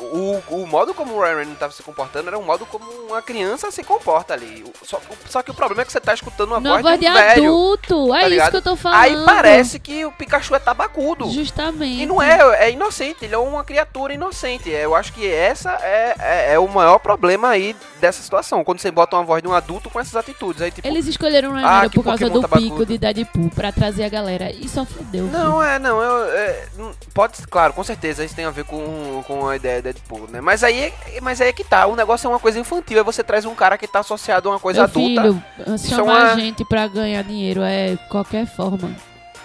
O, 0.00 0.42
o 0.62 0.66
modo 0.66 0.94
como 0.94 1.14
o 1.14 1.20
Ryan 1.20 1.42
estava 1.52 1.72
se 1.72 1.82
comportando 1.82 2.28
era 2.28 2.38
um 2.38 2.42
modo 2.44 2.64
como 2.66 2.84
uma 3.08 3.20
criança 3.20 3.70
se 3.70 3.82
comporta 3.82 4.34
ali. 4.34 4.64
Só, 4.82 5.00
só 5.28 5.42
que 5.42 5.50
o 5.50 5.54
problema 5.54 5.82
é 5.82 5.84
que 5.84 5.92
você 5.92 6.00
tá 6.00 6.14
escutando 6.14 6.50
uma 6.52 6.60
Não, 6.60 6.70
voz, 6.72 6.82
voz 6.82 7.00
de 7.00 7.06
de 7.06 7.10
um 7.10 7.14
velho. 7.14 7.44
adulto. 7.44 8.14
É 8.14 8.20
tá 8.20 8.20
isso 8.20 8.28
ligado? 8.30 8.50
que 8.50 8.56
eu 8.56 8.62
tô 8.62 8.76
falando. 8.76 9.00
Aí 9.00 9.16
parece 9.24 9.78
que 9.78 10.04
o 10.04 10.12
Pikachu 10.12 10.54
é 10.54 10.58
tabacudo. 10.58 11.30
Justamente. 11.30 12.02
E 12.02 12.06
não 12.06 12.22
é, 12.22 12.66
é 12.66 12.70
inocente, 12.70 13.24
ele 13.24 13.34
é 13.34 13.38
uma 13.38 13.64
criatura 13.64 14.12
inocente. 14.14 14.68
Eu 14.70 14.94
acho 14.94 15.12
que 15.12 15.26
essa 15.30 15.72
é, 15.82 16.14
é, 16.18 16.52
é 16.54 16.58
o 16.58 16.68
maior 16.68 16.98
problema 16.98 17.48
aí 17.48 17.74
dessa 18.00 18.22
situação. 18.22 18.62
Quando 18.64 18.78
você 18.80 18.90
bota 18.90 19.16
uma 19.16 19.24
voz 19.24 19.42
de 19.42 19.48
um 19.48 19.52
adulto 19.52 19.90
com 19.90 19.98
essas 20.00 20.14
atitudes. 20.16 20.62
Aí, 20.62 20.70
tipo, 20.70 20.86
Eles 20.86 21.06
escolheram 21.06 21.50
o 21.50 21.54
Ryan 21.54 21.66
Ah, 21.66 21.90
por 21.92 22.04
causa 22.04 22.18
Pokémon 22.24 22.32
do 22.34 22.40
tabacudo. 22.42 22.70
pico 22.70 22.86
de 22.86 22.98
Deadpool 22.98 23.50
pra 23.50 23.72
trazer 23.72 24.04
a 24.04 24.08
galera. 24.08 24.50
E 24.52 24.68
só 24.68 24.84
fudeu. 24.84 25.24
Não, 25.26 25.62
é, 25.62 25.78
não, 25.78 26.00
eu, 26.00 26.24
é, 26.32 26.66
pode, 27.12 27.46
claro, 27.48 27.72
com 27.72 27.82
certeza 27.84 28.24
isso 28.24 28.34
tem 28.34 28.44
a 28.44 28.50
ver 28.50 28.64
com, 28.64 29.22
com 29.26 29.48
a 29.48 29.56
ideia 29.56 29.82
de 29.82 29.87
Deadpool, 29.92 30.28
né? 30.30 30.40
Mas 30.40 30.62
aí, 30.64 30.78
é- 31.14 31.20
mas 31.20 31.40
aí 31.40 31.48
é 31.48 31.52
que 31.52 31.64
tá, 31.64 31.86
o 31.86 31.96
negócio 31.96 32.26
é 32.26 32.30
uma 32.30 32.38
coisa 32.38 32.58
infantil, 32.58 32.98
aí 32.98 33.04
você 33.04 33.22
traz 33.22 33.44
um 33.44 33.54
cara 33.54 33.76
que 33.78 33.86
tá 33.86 34.00
associado 34.00 34.48
a 34.48 34.52
uma 34.52 34.60
coisa 34.60 34.80
Meu 34.80 34.84
adulta. 34.88 35.22
filho, 35.22 35.78
chamar 35.78 36.20
é 36.20 36.24
uma- 36.32 36.40
gente 36.40 36.64
pra 36.64 36.86
ganhar 36.86 37.22
dinheiro 37.22 37.62
é 37.62 37.96
qualquer 38.08 38.46
forma. 38.46 38.94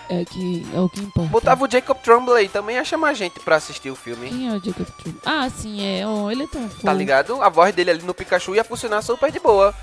É, 0.10 0.26
que, 0.26 0.68
é 0.76 0.80
o 0.82 0.90
que 0.90 1.00
importa. 1.00 1.30
Botava 1.30 1.64
o 1.64 1.72
Jacob 1.72 1.98
Tremblay 1.98 2.50
também 2.50 2.76
ia 2.76 2.84
chamar 2.84 3.14
gente 3.14 3.40
pra 3.40 3.56
assistir 3.56 3.90
o 3.90 3.96
filme. 3.96 4.28
Quem 4.28 4.48
é 4.50 4.52
o 4.52 4.64
Jacob 4.64 4.86
Tremblay? 5.02 5.22
Ah, 5.26 5.50
sim, 5.50 5.82
é. 5.82 6.06
Oh, 6.06 6.30
ele 6.30 6.44
é 6.44 6.48
tão 6.48 6.62
fofo. 6.70 6.84
Tá 6.84 6.94
ligado? 6.94 7.42
A 7.42 7.48
voz 7.48 7.74
dele 7.74 7.90
ali 7.90 8.02
no 8.04 8.14
Pikachu 8.14 8.54
ia 8.54 8.66
funcionar 8.66 9.02
super 9.02 9.32
de 9.32 9.40
boa. 9.40 9.74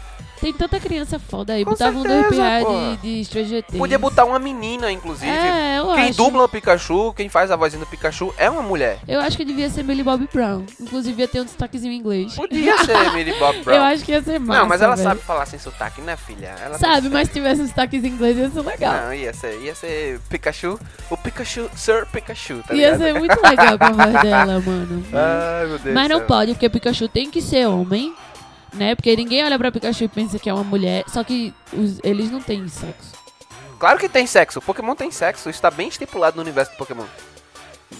Tem 0.40 0.52
tanta 0.52 0.80
criança 0.80 1.18
foda 1.18 1.52
aí. 1.52 1.64
Com 1.64 1.72
Botava 1.72 1.98
um 1.98 2.02
do 2.02 2.08
certeza, 2.08 2.42
pô. 2.64 2.96
de, 3.02 3.16
de 3.18 3.24
Stranger 3.26 3.62
Things. 3.62 3.78
Podia 3.78 3.98
botar 3.98 4.24
uma 4.24 4.38
menina, 4.38 4.90
inclusive. 4.90 5.30
É, 5.30 5.78
eu 5.78 5.94
quem 5.94 6.08
acho. 6.08 6.16
dubla 6.16 6.44
o 6.44 6.48
Pikachu, 6.48 7.12
quem 7.14 7.28
faz 7.28 7.50
a 7.50 7.56
vozinha 7.56 7.80
do 7.80 7.86
Pikachu 7.86 8.32
é 8.38 8.48
uma 8.48 8.62
mulher. 8.62 8.98
Eu 9.06 9.20
acho 9.20 9.36
que 9.36 9.44
devia 9.44 9.68
ser 9.68 9.82
Millie 9.84 10.02
Bobby 10.02 10.28
Brown. 10.32 10.64
Inclusive 10.80 11.20
ia 11.20 11.28
ter 11.28 11.40
um 11.40 11.44
destaquezinho 11.44 11.92
em 11.92 11.96
inglês. 11.98 12.34
Podia 12.34 12.76
ser 12.84 13.12
Millie 13.12 13.38
Bob 13.38 13.62
Brown. 13.62 13.76
Eu 13.76 13.82
acho 13.82 14.02
que 14.04 14.12
ia 14.12 14.22
ser 14.22 14.38
massa, 14.40 14.60
não, 14.60 14.66
mas 14.68 14.80
ela 14.80 14.96
velho. 14.96 15.08
sabe 15.08 15.20
falar 15.20 15.44
sem 15.46 15.58
sotaque, 15.58 16.00
né, 16.00 16.16
filha? 16.16 16.54
Ela 16.64 16.78
Sabe, 16.78 17.08
mas 17.10 17.28
se 17.28 17.34
tivesse 17.34 17.60
um 17.60 17.64
destaquezinho 17.66 18.12
em 18.12 18.14
inglês 18.16 18.36
ia 18.38 18.50
ser 18.50 18.60
legal. 18.62 18.94
Não, 18.94 19.14
ia 19.14 19.34
ser, 19.34 19.60
ia 19.60 19.74
ser 19.74 20.20
Pikachu, 20.30 20.80
o 21.10 21.16
Pikachu, 21.18 21.68
Sir 21.76 22.06
Pikachu, 22.06 22.62
tá 22.66 22.74
ia 22.74 22.92
ligado? 22.92 22.98
ser 22.98 23.18
muito 23.18 23.40
legal 23.42 23.78
com 23.78 23.84
a 23.84 23.92
voz 23.92 24.12
dela, 24.22 24.60
mano. 24.60 25.04
Ai, 25.12 25.66
meu 25.66 25.78
Deus 25.78 25.94
Mas 25.94 26.08
não 26.08 26.18
céu. 26.18 26.26
pode, 26.26 26.52
porque 26.54 26.68
Pikachu 26.70 27.08
tem 27.08 27.30
que 27.30 27.42
ser 27.42 27.66
homem, 27.66 28.14
né? 28.72 28.94
Porque 28.94 29.14
ninguém 29.16 29.44
olha 29.44 29.58
pra 29.58 29.70
Pikachu 29.72 30.04
e 30.04 30.08
pensa 30.08 30.38
que 30.38 30.48
é 30.48 30.54
uma 30.54 30.64
mulher. 30.64 31.04
Só 31.08 31.22
que 31.24 31.52
os- 31.72 32.00
eles 32.02 32.30
não 32.30 32.40
têm 32.40 32.66
sexo. 32.68 33.12
Claro 33.78 33.98
que 33.98 34.08
tem 34.08 34.26
sexo, 34.26 34.60
Pokémon 34.60 34.94
tem 34.94 35.10
sexo, 35.10 35.48
isso 35.48 35.62
tá 35.62 35.70
bem 35.70 35.88
estipulado 35.88 36.36
no 36.36 36.42
universo 36.42 36.72
do 36.72 36.76
Pokémon. 36.76 37.06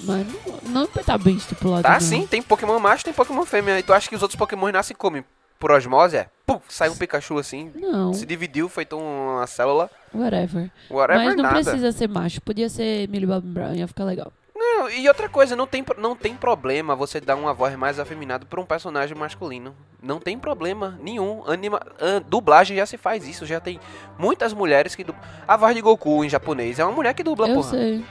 Mas 0.05 0.27
não, 0.65 0.85
não 0.85 0.87
tá 0.87 1.19
bem 1.19 1.35
estipulado. 1.37 1.83
Tá 1.83 1.95
não. 1.95 2.01
sim, 2.01 2.27
tem 2.27 2.41
Pokémon 2.43 2.79
macho, 2.79 3.05
tem 3.05 3.13
Pokémon 3.13 3.45
fêmea. 3.45 3.79
E 3.79 3.83
tu 3.83 3.93
acha 3.93 4.09
que 4.09 4.15
os 4.15 4.23
outros 4.23 4.39
Pokémon 4.39 4.71
nascem 4.71 4.97
como? 4.97 5.25
Por 5.59 5.71
osmose, 5.73 6.17
é? 6.17 6.29
Pum, 6.47 6.59
sai 6.69 6.89
um 6.89 6.97
Pikachu 6.97 7.39
assim, 7.39 7.71
Não, 7.75 8.15
se 8.15 8.25
dividiu, 8.25 8.69
feito 8.69 8.97
uma 8.97 9.47
célula. 9.47 9.91
whatever. 10.15 10.71
Whatever, 10.91 11.25
Mas 11.27 11.37
não 11.37 11.43
nada. 11.43 11.55
precisa 11.57 11.93
ser 11.93 12.09
macho. 12.09 12.41
Podia 12.41 12.69
ser 12.71 13.09
Millie 13.09 13.27
Bobby 13.27 13.49
Brown, 13.49 13.75
ia 13.75 13.87
ficar 13.87 14.05
legal. 14.05 14.33
Não, 14.81 14.89
e 14.91 15.07
outra 15.09 15.29
coisa, 15.29 15.55
não 15.55 15.67
tem, 15.67 15.85
não 15.99 16.17
tem 16.17 16.35
problema 16.35 16.97
você 16.97 17.21
dar 17.21 17.37
uma 17.37 17.53
voz 17.53 17.77
mais 17.77 17.99
afeminada 17.99 18.47
pra 18.47 18.59
um 18.61 18.65
personagem 18.65 19.15
masculino. 19.17 19.77
Não 20.03 20.19
tem 20.19 20.39
problema 20.39 20.99
nenhum. 21.03 21.45
Anima, 21.47 21.79
an- 22.01 22.23
dublagem 22.27 22.79
já 22.79 22.87
se 22.87 22.97
faz 22.97 23.29
isso, 23.29 23.45
já 23.45 23.61
tem 23.61 23.79
muitas 24.19 24.55
mulheres 24.55 24.95
que 24.95 25.05
dublam. 25.05 25.23
A 25.47 25.55
voz 25.57 25.75
de 25.75 25.83
Goku 25.83 26.25
em 26.25 26.31
japonês 26.31 26.79
é 26.79 26.85
uma 26.85 26.93
mulher 26.95 27.13
que 27.13 27.23
dubla, 27.23 27.47
eu 27.49 27.57
porra. 27.57 27.71
sei, 27.71 28.05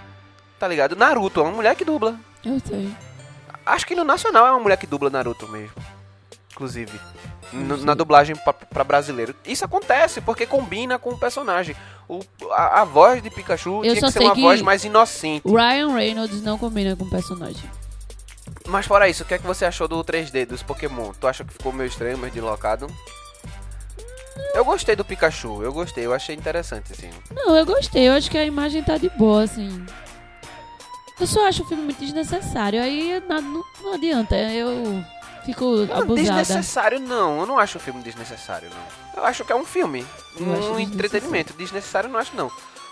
Tá 0.59 0.67
ligado? 0.67 0.95
Naruto 0.95 1.39
é 1.39 1.43
uma 1.43 1.53
mulher 1.53 1.75
que 1.75 1.83
dubla. 1.83 2.15
eu 2.45 2.59
sei. 2.59 2.93
Acho 3.65 3.87
que 3.87 3.95
no 3.95 4.03
nacional 4.03 4.45
é 4.45 4.51
uma 4.51 4.59
mulher 4.59 4.77
que 4.77 4.85
dubla 4.85 5.09
Naruto 5.09 5.47
mesmo. 5.47 5.73
Inclusive. 6.51 6.99
Na 7.51 7.95
dublagem 7.95 8.35
pra, 8.35 8.53
pra 8.53 8.83
brasileiro. 8.83 9.33
Isso 9.45 9.65
acontece 9.65 10.21
porque 10.21 10.45
combina 10.45 10.99
com 10.99 11.09
o 11.09 11.17
personagem. 11.17 11.75
O, 12.09 12.19
a, 12.51 12.81
a 12.81 12.83
voz 12.85 13.21
de 13.21 13.29
Pikachu 13.29 13.85
Eu 13.85 13.93
tinha 13.95 14.01
que 14.01 14.11
ser 14.11 14.19
uma 14.19 14.33
que- 14.33 14.41
voz 14.41 14.61
mais 14.63 14.83
inocente. 14.83 15.43
O 15.47 15.55
Ryan 15.55 15.93
Reynolds 15.93 16.41
não 16.41 16.57
combina 16.57 16.95
com 16.95 17.03
o 17.05 17.09
personagem. 17.09 17.69
Mas 18.67 18.85
fora 18.87 19.07
isso, 19.07 19.21
o 19.23 19.25
que 19.25 19.35
é 19.35 19.37
que 19.37 19.45
você 19.45 19.63
achou 19.65 19.87
do 19.87 20.03
3D 20.03 20.45
dos 20.47 20.63
Pokémon? 20.63 21.11
Tu 21.19 21.27
acha 21.27 21.43
que 21.43 21.53
ficou 21.53 21.71
meio 21.71 21.87
estranho, 21.87 22.17
meio 22.17 22.33
deslocado? 22.33 22.87
Eu 24.55 24.65
gostei 24.65 24.95
do 24.95 25.05
Pikachu, 25.05 25.61
eu 25.61 25.71
gostei, 25.71 26.05
eu 26.05 26.13
achei 26.13 26.35
interessante, 26.35 26.91
assim. 26.93 27.09
Não, 27.31 27.55
eu 27.55 27.65
gostei. 27.65 28.07
Eu 28.07 28.13
acho 28.13 28.29
que 28.31 28.37
a 28.37 28.43
imagem 28.45 28.81
tá 28.83 28.97
de 28.97 29.09
boa, 29.09 29.43
assim. 29.43 29.85
Eu 31.19 31.27
só 31.27 31.47
acho 31.47 31.63
o 31.63 31.67
filme 31.67 31.83
muito 31.83 31.99
desnecessário. 31.99 32.81
Aí 32.81 33.21
não, 33.27 33.63
não 33.83 33.93
adianta. 33.93 34.35
Eu 34.35 35.03
fico 35.45 35.65
Não, 35.85 35.97
abusada. 35.97 36.39
desnecessário 36.39 36.99
não, 36.99 37.41
eu 37.41 37.45
não 37.45 37.59
acho 37.59 37.77
o 37.77 37.81
filme 37.81 38.01
desnecessário, 38.01 38.69
não. 38.69 39.08
Eu 39.19 39.25
acho 39.25 39.43
que 39.45 39.51
é 39.51 39.55
um 39.55 39.65
filme, 39.65 40.05
Eu 40.39 40.45
um 40.47 40.51
acho 40.53 40.61
desnecessário. 40.61 40.93
entretenimento. 40.95 41.53
Desnecessário 41.53 42.09
não 42.09 42.19
acho, 42.19 42.35
não. 42.35 42.51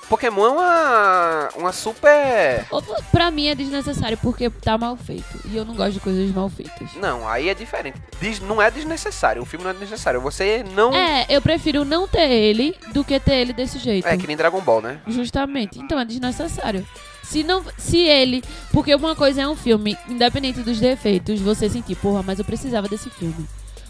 Pokémon 0.10 0.46
é 0.46 0.50
uma, 0.52 1.50
uma 1.58 1.74
super... 1.74 2.66
Pra 3.12 3.30
mim 3.30 3.48
é 3.48 3.56
desnecessário 3.56 4.18
porque 4.22 4.50
tá 4.50 4.78
mal 4.78 4.96
feito. 4.96 5.26
E 5.44 5.58
eu 5.58 5.66
não 5.66 5.76
gosto 5.76 5.92
de 5.94 6.00
coisas 6.00 6.32
mal 6.34 6.48
feitas. 6.48 6.94
Não, 6.96 7.28
aí 7.28 7.50
é 7.50 7.54
diferente. 7.54 8.02
Des- 8.22 8.40
não 8.40 8.62
é 8.62 8.72
desnecessário, 8.72 9.42
o 9.42 9.46
filme 9.46 9.64
não 9.66 9.72
é 9.72 9.74
desnecessário. 9.74 10.22
Você 10.22 10.64
não... 10.74 10.94
É, 10.94 11.26
eu 11.28 11.42
prefiro 11.42 11.84
não 11.84 12.08
ter 12.08 12.30
ele 12.32 12.74
do 12.94 13.04
que 13.04 13.20
ter 13.20 13.34
ele 13.36 13.52
desse 13.52 13.80
jeito. 13.80 14.08
É 14.08 14.16
que 14.16 14.26
nem 14.26 14.38
Dragon 14.38 14.62
Ball, 14.62 14.82
né? 14.82 15.02
Justamente. 15.08 15.78
Então 15.80 16.00
é 16.00 16.06
desnecessário. 16.06 16.88
Se 17.22 17.44
não, 17.44 17.62
se 17.78 17.98
ele, 17.98 18.42
porque 18.72 18.96
uma 18.96 19.14
coisa 19.14 19.42
é 19.42 19.48
um 19.50 19.58
filme, 19.58 19.98
independente 20.08 20.62
dos 20.62 20.80
defeitos, 20.80 21.42
você 21.42 21.70
sentir, 21.70 21.96
porra, 21.98 22.24
mas 22.24 22.40
eu 22.40 22.46
precisava 22.46 22.88
desse 22.88 23.10
filme. 23.10 23.46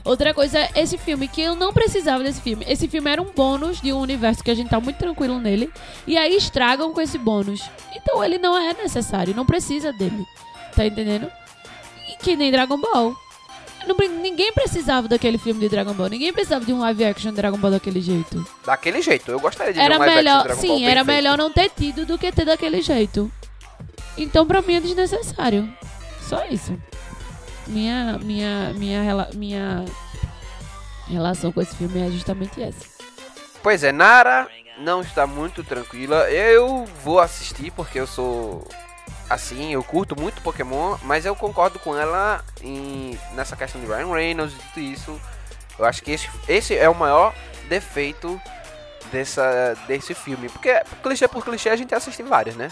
Outra 0.07 0.33
coisa 0.33 0.57
é 0.57 0.71
esse 0.77 0.97
filme 0.97 1.27
que 1.27 1.41
eu 1.41 1.53
não 1.53 1.73
precisava 1.73 2.23
desse 2.23 2.39
filme. 2.39 2.63
Esse 2.65 2.87
filme 2.87 3.11
era 3.11 3.21
um 3.21 3.29
bônus 3.29 3.81
de 3.81 3.91
um 3.91 3.99
universo 3.99 4.41
que 4.41 4.49
a 4.49 4.55
gente 4.55 4.69
tá 4.69 4.79
muito 4.79 4.95
tranquilo 4.95 5.37
nele 5.37 5.69
e 6.07 6.17
aí 6.17 6.33
estragam 6.37 6.93
com 6.93 7.01
esse 7.01 7.17
bônus. 7.17 7.69
Então 7.93 8.23
ele 8.23 8.37
não 8.37 8.57
é 8.57 8.73
necessário, 8.73 9.35
não 9.35 9.45
precisa 9.45 9.91
dele. 9.91 10.25
Tá 10.73 10.85
entendendo? 10.85 11.29
E 12.07 12.15
que 12.23 12.37
nem 12.37 12.49
Dragon 12.49 12.77
Ball. 12.77 13.13
Não 13.85 13.97
ninguém 14.21 14.53
precisava 14.53 15.09
daquele 15.09 15.37
filme 15.37 15.59
de 15.59 15.67
Dragon 15.67 15.93
Ball. 15.93 16.07
Ninguém 16.07 16.31
precisava 16.31 16.63
de 16.63 16.71
um 16.71 16.79
live 16.79 17.03
action 17.03 17.31
de 17.31 17.35
Dragon 17.35 17.57
Ball 17.57 17.71
daquele 17.71 17.99
jeito. 17.99 18.47
Daquele 18.65 19.01
jeito, 19.01 19.29
eu 19.29 19.41
gostaria 19.41 19.73
de 19.73 19.79
ver 19.79 19.85
Era 19.85 19.95
um 19.95 19.99
live 19.99 20.13
action 20.13 20.23
melhor, 20.23 20.37
de 20.37 20.47
Dragon 20.47 20.61
sim, 20.61 20.67
Ball 20.67 20.77
era 20.77 20.85
perfeito. 21.03 21.15
melhor 21.17 21.37
não 21.37 21.51
ter 21.51 21.69
tido 21.69 22.05
do 22.05 22.17
que 22.17 22.31
ter 22.31 22.45
daquele 22.45 22.81
jeito. 22.81 23.29
Então 24.17 24.47
pra 24.47 24.61
mim 24.61 24.75
é 24.75 24.79
desnecessário. 24.79 25.69
Só 26.21 26.45
isso. 26.45 26.77
Minha 27.67 28.17
minha 28.19 28.73
minha 28.73 29.27
minha 29.33 29.85
relação 31.07 31.51
com 31.51 31.61
esse 31.61 31.75
filme 31.75 32.07
é 32.07 32.11
justamente 32.11 32.61
essa. 32.61 32.85
Pois 33.61 33.83
é, 33.83 33.91
Nara 33.91 34.47
não 34.79 35.01
está 35.01 35.25
muito 35.27 35.63
tranquila. 35.63 36.29
Eu 36.29 36.85
vou 37.03 37.19
assistir 37.19 37.71
porque 37.71 37.99
eu 37.99 38.07
sou 38.07 38.67
assim, 39.29 39.73
eu 39.73 39.83
curto 39.83 40.19
muito 40.19 40.41
Pokémon, 40.41 40.97
mas 41.03 41.25
eu 41.25 41.35
concordo 41.35 41.79
com 41.79 41.95
ela 41.97 42.43
em, 42.61 43.17
nessa 43.33 43.55
questão 43.55 43.81
de 43.81 43.87
Ryan 43.87 44.13
Reynolds 44.13 44.55
e 44.55 44.73
tudo 44.73 44.79
isso. 44.79 45.21
Eu 45.77 45.85
acho 45.85 46.01
que 46.01 46.11
esse, 46.11 46.29
esse 46.47 46.75
é 46.75 46.87
o 46.89 46.95
maior 46.95 47.33
defeito 47.67 48.39
dessa, 49.11 49.75
desse 49.87 50.13
filme. 50.13 50.49
Porque 50.49 50.81
clichê 51.03 51.27
por 51.27 51.43
clichê 51.43 51.69
a 51.69 51.75
gente 51.75 51.93
assiste 51.93 52.23
vários, 52.23 52.55
né? 52.55 52.71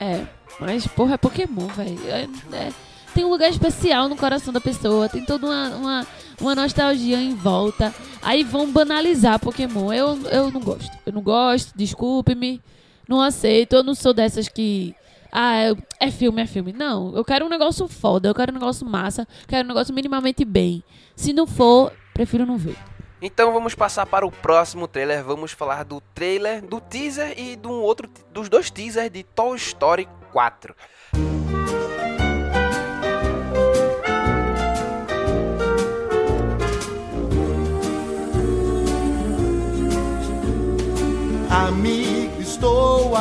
É, 0.00 0.24
mas 0.58 0.86
porra, 0.86 1.14
é 1.14 1.18
Pokémon, 1.18 1.66
velho. 1.68 2.00
É- 2.10 2.28
é- 2.56 2.72
tem 3.14 3.24
um 3.24 3.30
lugar 3.30 3.50
especial 3.50 4.08
no 4.08 4.16
coração 4.16 4.52
da 4.52 4.60
pessoa, 4.60 5.08
tem 5.08 5.24
toda 5.24 5.46
uma, 5.46 5.68
uma, 5.76 6.06
uma 6.40 6.54
nostalgia 6.54 7.20
em 7.20 7.34
volta. 7.34 7.94
Aí 8.22 8.44
vão 8.44 8.70
banalizar 8.70 9.38
Pokémon. 9.38 9.92
Eu, 9.92 10.18
eu 10.30 10.50
não 10.50 10.60
gosto. 10.60 10.90
Eu 11.04 11.12
não 11.12 11.22
gosto, 11.22 11.72
desculpe-me. 11.76 12.60
Não 13.08 13.20
aceito. 13.20 13.74
Eu 13.74 13.82
não 13.82 13.94
sou 13.94 14.12
dessas 14.12 14.48
que. 14.48 14.94
Ah, 15.32 15.74
é- 16.00 16.10
filme, 16.10 16.42
é 16.42 16.46
filme. 16.46 16.72
Não, 16.72 17.14
eu 17.16 17.24
quero 17.24 17.46
um 17.46 17.48
negócio 17.48 17.86
foda, 17.86 18.28
eu 18.28 18.34
quero 18.34 18.50
um 18.50 18.54
negócio 18.54 18.84
massa, 18.84 19.26
quero 19.46 19.64
um 19.64 19.68
negócio 19.68 19.94
minimamente 19.94 20.44
bem. 20.44 20.82
Se 21.14 21.32
não 21.32 21.46
for, 21.46 21.92
prefiro 22.12 22.44
não 22.44 22.56
ver. 22.56 22.76
Então 23.22 23.52
vamos 23.52 23.74
passar 23.74 24.06
para 24.06 24.26
o 24.26 24.32
próximo 24.32 24.88
trailer. 24.88 25.22
Vamos 25.22 25.52
falar 25.52 25.84
do 25.84 26.00
trailer, 26.14 26.62
do 26.62 26.80
teaser 26.80 27.38
e 27.38 27.58
um 27.66 27.80
outro, 27.80 28.08
dos 28.32 28.48
dois 28.48 28.70
teasers 28.70 29.10
de 29.10 29.22
Toy 29.22 29.56
Story 29.56 30.08
4. 30.32 30.74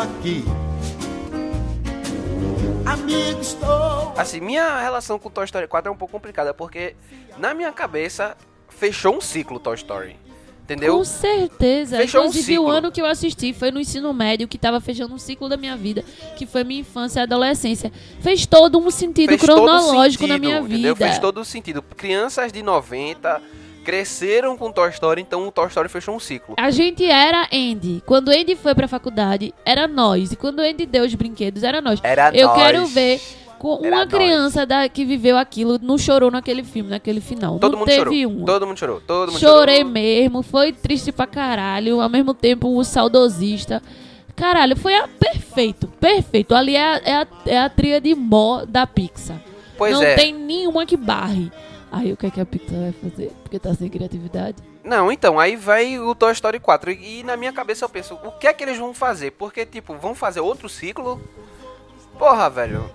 Aqui. 0.01 0.46
Amigo, 2.86 3.41
estou 3.41 4.13
Assim, 4.18 4.39
minha 4.39 4.79
relação 4.82 5.20
com 5.20 5.29
Toy 5.29 5.46
Story 5.46 5.68
4 5.68 5.89
é 5.89 5.94
um 5.94 5.98
pouco 5.98 6.12
complicada, 6.12 6.53
porque 6.53 6.96
na 7.38 7.53
minha 7.53 7.72
cabeça 7.72 8.36
fechou 8.70 9.15
um 9.15 9.22
ciclo 9.22 9.60
Toy 9.60 9.75
Story. 9.75 10.15
Entendeu? 10.63 10.98
Com 10.98 11.03
certeza. 11.03 11.98
Fechou 11.98 12.22
um 12.22 12.25
Inclusive, 12.25 12.60
o 12.60 12.62
ciclo. 12.62 12.72
ano 12.72 12.91
que 12.91 13.01
eu 13.01 13.06
assisti 13.08 13.53
foi 13.53 13.72
no 13.72 13.79
ensino 13.79 14.13
médio, 14.13 14.48
que 14.48 14.58
tava 14.58 14.79
fechando 14.79 15.15
um 15.15 15.18
ciclo 15.18 15.50
da 15.50 15.58
minha 15.58 15.75
vida, 15.75 16.03
que 16.38 16.46
foi 16.46 16.63
minha 16.63 16.82
infância 16.82 17.22
e 17.22 17.24
adolescência. 17.24 17.91
Fez 18.22 18.46
todo 18.46 18.77
um 18.77 18.91
sentido 18.91 19.29
Fez 19.29 19.41
cronológico 19.41 20.27
na 20.27 20.36
sentido, 20.36 20.39
minha 20.48 20.60
entendeu? 20.60 20.94
vida. 20.96 21.08
Fez 21.08 21.18
todo 21.18 21.41
o 21.41 21.46
sentido. 21.46 21.82
Crianças 21.82 22.51
de 22.51 22.62
90 22.62 23.41
cresceram 23.84 24.58
com 24.58 24.72
Toy 24.72 24.90
Story, 24.90 25.22
então 25.22 25.48
o 25.48 25.52
Toy 25.52 25.68
Story 25.68 25.90
fechou 25.90 26.16
um 26.16 26.20
ciclo. 26.20 26.56
A 26.58 26.70
gente 26.72 27.04
era 27.06 27.48
Andy. 27.52 28.02
Quando 28.06 28.30
Andy 28.30 28.56
foi 28.56 28.76
pra 28.76 28.88
faculdade, 28.88 29.54
era 29.66 29.88
nós. 29.88 30.32
E 30.32 30.36
quando 30.36 30.60
Andy 30.60 30.86
deu 30.86 31.04
os 31.06 31.14
brinquedos, 31.16 31.64
era 31.64 31.82
nós. 31.82 32.00
Era 32.04 32.36
eu 32.36 32.48
nós. 32.48 32.58
quero 32.62 32.86
ver 32.86 33.22
com 33.58 33.80
Era 33.84 33.96
uma 33.96 34.06
nós. 34.06 34.14
criança 34.14 34.66
da, 34.66 34.88
que 34.88 35.04
viveu 35.04 35.38
aquilo, 35.38 35.78
não 35.82 35.98
chorou 35.98 36.32
naquele 36.32 36.64
filme, 36.64 36.90
naquele 36.90 37.20
final. 37.22 37.60
Todo 37.60 37.72
não 37.74 37.80
mundo 37.80 37.88
teve 37.88 38.22
chorou. 38.24 38.42
um. 38.42 38.46
Todo 38.46 38.68
mundo 38.68 38.78
chorou. 38.78 39.02
Todo 39.06 39.32
mundo 39.32 39.40
Chorei 39.40 39.78
chorou. 39.80 39.92
mesmo, 39.92 40.42
foi 40.44 40.72
triste 40.72 41.12
pra 41.12 41.28
caralho, 41.28 42.00
ao 42.00 42.08
mesmo 42.10 42.34
tempo 42.34 42.70
o 42.78 42.84
saudosista. 42.84 43.82
Caralho, 44.36 44.78
foi 44.78 44.96
a- 44.96 45.08
perfeito, 45.10 45.88
perfeito. 46.00 46.56
Ali 46.56 46.76
é 46.78 46.82
a, 46.82 47.02
é 47.04 47.14
a, 47.16 47.28
é 47.46 47.60
a 47.60 47.70
tríade 47.70 48.16
mó 48.16 48.64
da 48.66 48.88
Pixar. 48.88 49.42
Pois 49.78 49.94
Não 49.94 50.02
é. 50.04 50.16
tem 50.16 50.34
nenhuma 50.34 50.86
que 50.86 50.96
barre. 50.96 51.52
Aí 51.91 52.13
o 52.13 52.17
que, 52.17 52.27
é 52.27 52.29
que 52.31 52.39
a 52.41 52.46
Pixar 52.46 52.79
vai 52.79 52.91
fazer? 52.91 53.31
Porque 53.43 53.58
tá 53.60 53.74
sem 53.74 53.89
criatividade. 53.89 54.58
Não, 54.84 55.12
então, 55.12 55.39
aí 55.39 55.55
vai 55.55 56.00
o 56.00 56.13
Toy 56.15 56.31
Story 56.34 56.60
4. 56.60 56.91
E, 56.91 57.19
e 57.19 57.24
na 57.24 57.36
minha 57.36 57.51
cabeça 57.51 57.86
eu 57.86 57.89
penso, 57.89 58.15
o 58.24 58.31
que 58.31 58.48
é 58.48 58.53
que 58.53 58.63
eles 58.63 58.77
vão 58.77 58.93
fazer? 58.93 59.31
Porque, 59.31 59.65
tipo, 59.65 59.96
vão 59.96 60.13
fazer 60.15 60.39
outro 60.39 60.69
ciclo? 60.69 61.22
Porra, 62.17 62.50
velho. 62.50 62.89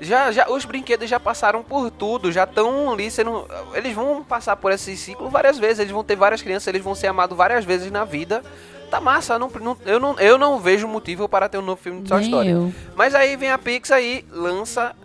Já, 0.00 0.32
já, 0.32 0.48
os 0.48 0.64
brinquedos 0.64 1.10
já 1.10 1.20
passaram 1.20 1.62
por 1.62 1.90
tudo, 1.90 2.32
já 2.32 2.44
estão 2.44 2.90
ali 2.92 3.10
sendo. 3.10 3.46
Eles 3.74 3.94
vão 3.94 4.22
passar 4.24 4.56
por 4.56 4.72
esse 4.72 4.96
ciclo 4.96 5.28
várias 5.28 5.58
vezes, 5.58 5.80
eles 5.80 5.92
vão 5.92 6.02
ter 6.02 6.16
várias 6.16 6.40
crianças, 6.40 6.68
eles 6.68 6.82
vão 6.82 6.94
ser 6.94 7.08
amados 7.08 7.36
várias 7.36 7.64
vezes 7.64 7.90
na 7.90 8.04
vida. 8.04 8.42
Tá 8.90 9.00
massa, 9.00 9.38
não, 9.38 9.48
não- 9.60 9.76
eu, 9.84 10.00
não, 10.00 10.18
eu 10.18 10.38
não 10.38 10.58
vejo 10.58 10.88
motivo 10.88 11.28
para 11.28 11.48
ter 11.48 11.58
um 11.58 11.62
novo 11.62 11.80
filme 11.80 12.00
de 12.02 12.08
Toy 12.08 12.22
Story. 12.22 12.48
eu. 12.48 12.72
Mas 12.96 13.14
aí 13.14 13.36
vem 13.36 13.50
a 13.50 13.58
Pixar 13.58 14.00
e 14.02 14.24
lança 14.30 14.96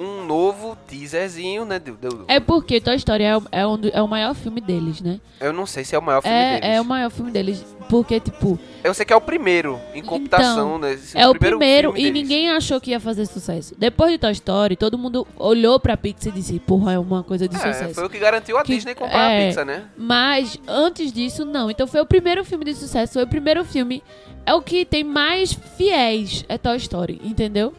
um 0.00 0.24
novo 0.24 0.76
teaserzinho, 0.86 1.64
né? 1.64 1.78
do- 1.78 1.92
do- 1.96 2.24
É 2.28 2.38
porque 2.40 2.80
Toy 2.80 2.96
Story 2.96 3.24
é, 3.24 3.36
o- 3.36 3.42
é, 3.50 3.66
um 3.66 3.76
do- 3.76 3.88
é 3.92 4.00
o 4.02 4.08
maior 4.08 4.34
filme 4.34 4.60
deles, 4.60 5.00
né? 5.00 5.20
Eu 5.40 5.52
não 5.52 5.66
sei 5.66 5.84
se 5.84 5.94
é 5.94 5.98
o 5.98 6.02
maior 6.02 6.22
filme 6.22 6.36
deles. 6.36 6.60
É, 6.62 6.74
é 6.76 6.80
o 6.80 6.84
maior 6.84 7.10
filme 7.10 7.30
deles. 7.30 7.64
Porque, 7.88 8.20
tipo, 8.20 8.58
Eu 8.84 8.92
sei 8.92 9.06
que 9.06 9.12
é 9.12 9.16
o 9.16 9.20
primeiro 9.20 9.80
em 9.94 10.02
computação, 10.02 10.76
Então, 10.76 10.78
né? 10.78 10.92
Esse 10.92 11.16
é 11.16 11.26
o 11.26 11.34
primeiro 11.34 11.88
filme 11.92 12.00
e 12.08 12.12
deles. 12.12 12.22
ninguém 12.28 12.50
achou 12.50 12.78
que 12.80 12.90
ia 12.90 13.00
fazer 13.00 13.24
sucesso. 13.26 13.74
Depois 13.78 14.12
de 14.12 14.18
Toy 14.18 14.30
Story, 14.32 14.76
todo 14.76 14.98
mundo 14.98 15.26
olhou 15.36 15.80
pra 15.80 15.96
Pixar 15.96 16.28
e 16.28 16.36
disse, 16.36 16.58
porra, 16.60 16.92
é 16.92 16.98
uma 16.98 17.22
coisa 17.24 17.48
de 17.48 17.56
É, 17.56 17.58
sucesso. 17.58 17.94
foi 17.94 18.04
o 18.04 18.10
que 18.10 18.18
garantiu 18.18 18.58
a 18.58 18.62
Que- 18.62 18.74
Disney 18.74 18.94
comprar 18.94 19.30
é. 19.30 19.44
a 19.44 19.48
Pixar, 19.48 19.64
né? 19.64 19.84
Mas 19.96 20.58
antes 20.68 21.10
disso, 21.12 21.44
não. 21.46 21.70
Então 21.70 21.86
foi 21.86 22.00
o 22.00 22.06
primeiro 22.06 22.44
filme 22.44 22.64
de 22.66 22.74
sucesso, 22.74 23.14
foi 23.14 23.22
o 23.22 23.26
primeiro 23.26 23.64
filme. 23.64 24.02
É 24.44 24.52
o 24.54 24.60
que 24.62 24.84
tem 24.84 25.02
mais 25.02 25.52
fiéis, 25.52 26.44
é 26.48 26.56
Toy 26.58 26.76
Story, 26.76 27.20
entendeu? 27.24 27.72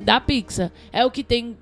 Da 0.00 0.20
Pixar. 0.20 0.72
É 0.92 1.04
o 1.04 1.10
que 1.10 1.22
tem 1.22 1.56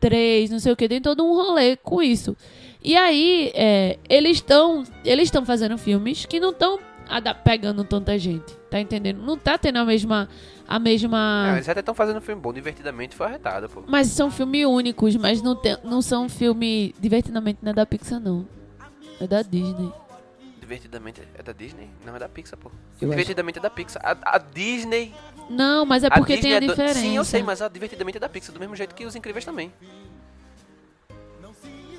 três, 0.00 0.50
não 0.50 0.58
sei 0.58 0.72
o 0.72 0.76
que, 0.76 0.88
tem 0.88 1.00
todo 1.00 1.24
um 1.24 1.32
rolê 1.32 1.76
com 1.76 2.02
isso. 2.02 2.36
E 2.82 2.96
aí, 2.96 3.50
é, 3.54 3.98
eles 4.08 4.36
estão 4.36 4.84
eles 5.04 5.24
estão 5.24 5.44
fazendo 5.44 5.76
filmes 5.76 6.24
que 6.24 6.38
não 6.38 6.50
estão 6.50 6.78
pegando 7.44 7.82
tanta 7.84 8.18
gente, 8.18 8.54
tá 8.70 8.80
entendendo? 8.80 9.20
Não 9.22 9.36
tá 9.36 9.56
tendo 9.58 9.78
a 9.78 9.84
mesma. 9.84 10.28
A 10.66 10.78
mesma. 10.78 11.52
É, 11.52 11.56
eles 11.56 11.68
até 11.68 11.80
estão 11.80 11.94
fazendo 11.94 12.18
um 12.18 12.20
filme 12.20 12.40
bom, 12.40 12.52
divertidamente 12.52 13.16
foi 13.16 13.26
arretado, 13.26 13.68
pô. 13.70 13.82
Mas 13.86 14.08
são 14.08 14.30
filmes 14.30 14.66
únicos, 14.66 15.16
mas 15.16 15.40
não, 15.40 15.56
tem, 15.56 15.78
não 15.82 16.02
são 16.02 16.28
filme 16.28 16.94
divertidamente 17.00 17.60
não 17.62 17.70
é 17.70 17.74
da 17.74 17.86
Pixar, 17.86 18.20
não. 18.20 18.46
É 19.18 19.26
da 19.26 19.40
Disney. 19.40 19.90
Divertidamente 20.60 21.22
é 21.34 21.42
da 21.42 21.52
Disney? 21.52 21.88
Não, 22.04 22.14
é 22.14 22.18
da 22.18 22.28
Pixar, 22.28 22.58
pô. 22.58 22.70
Eu 23.00 23.08
acho. 23.08 23.10
divertidamente 23.10 23.58
é 23.58 23.62
da 23.62 23.70
Pixar. 23.70 24.02
A, 24.04 24.36
a 24.36 24.38
Disney. 24.38 25.14
Não, 25.48 25.84
mas 25.86 26.04
é 26.04 26.08
a 26.08 26.10
porque 26.10 26.34
Disney 26.36 26.50
tem 26.50 26.52
a 26.54 26.56
é 26.56 26.60
do- 26.60 26.66
diferença. 26.68 27.00
Sim, 27.00 27.16
eu 27.16 27.24
sei, 27.24 27.42
mas 27.42 27.62
a 27.62 27.68
divertidamente 27.68 28.16
é 28.18 28.20
da 28.20 28.28
Pixar, 28.28 28.52
do 28.52 28.60
mesmo 28.60 28.76
jeito 28.76 28.94
que 28.94 29.04
os 29.04 29.14
incríveis 29.16 29.44
também. 29.44 29.72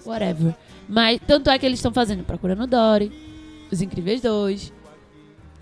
Whatever. 0.06 0.56
Mas 0.88 1.20
tanto 1.26 1.50
é 1.50 1.60
que 1.60 1.66
eles 1.66 1.80
estão 1.80 1.94
fazendo 1.94 2.24
Procurando 2.24 2.66
Dory, 2.66 3.12
Os 3.72 3.82
Incríveis 3.82 4.22
2, 4.22 4.74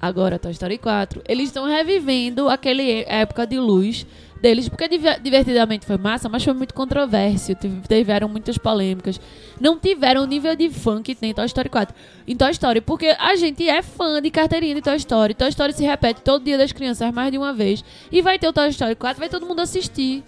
agora 0.01 0.38
Toy 0.39 0.51
Story 0.51 0.77
4. 0.77 1.22
Eles 1.27 1.46
estão 1.50 1.66
revivendo 1.66 2.50
aquele 2.50 3.04
época 3.08 3.46
de 3.48 3.60
luz 3.60 4.06
deles, 4.42 4.70
porque 4.70 4.88
diver- 4.88 5.20
divertidamente 5.20 5.86
foi 5.86 5.98
massa, 5.98 6.30
mas 6.30 6.44
foi 6.44 6.54
muito 6.54 6.74
controverso. 6.74 7.56
tive- 7.56 7.82
Tiveram 7.88 8.30
muitas 8.30 8.58
polêmicas. 8.58 9.20
Não 9.60 9.80
tiveram 9.80 10.22
o 10.24 10.25
nível 10.27 10.56
de 10.56 10.70
fã 10.70 11.01
que 11.01 11.16
tem 11.16 11.34
Toy 11.34 11.46
Story 11.48 11.70
4. 11.70 11.96
Em 12.27 12.36
Toy 12.36 12.51
Story, 12.51 12.80
porque 12.82 13.16
a 13.20 13.36
gente 13.36 13.68
é 13.68 13.82
fã 13.82 14.22
de 14.22 14.30
carteirinha 14.30 14.75
de 14.75 14.82
Toy 14.82 14.96
Story. 14.98 15.34
Toy 15.34 15.50
Story 15.50 15.74
se 15.74 15.84
repete 15.84 16.22
todo 16.22 16.44
dia 16.44 16.58
das 16.58 16.72
crianças 16.72 17.12
mais 17.12 17.32
de 17.32 17.38
uma 17.39 17.51
vez. 17.54 17.84
E 18.12 18.22
vai 18.22 18.38
ter 18.38 18.48
o 18.48 18.54
Toy 18.54 18.70
Story 18.70 18.96
4, 18.96 19.20
vai 19.20 19.30
todo 19.30 19.46
mundo 19.48 19.60
assistir. 19.62 20.24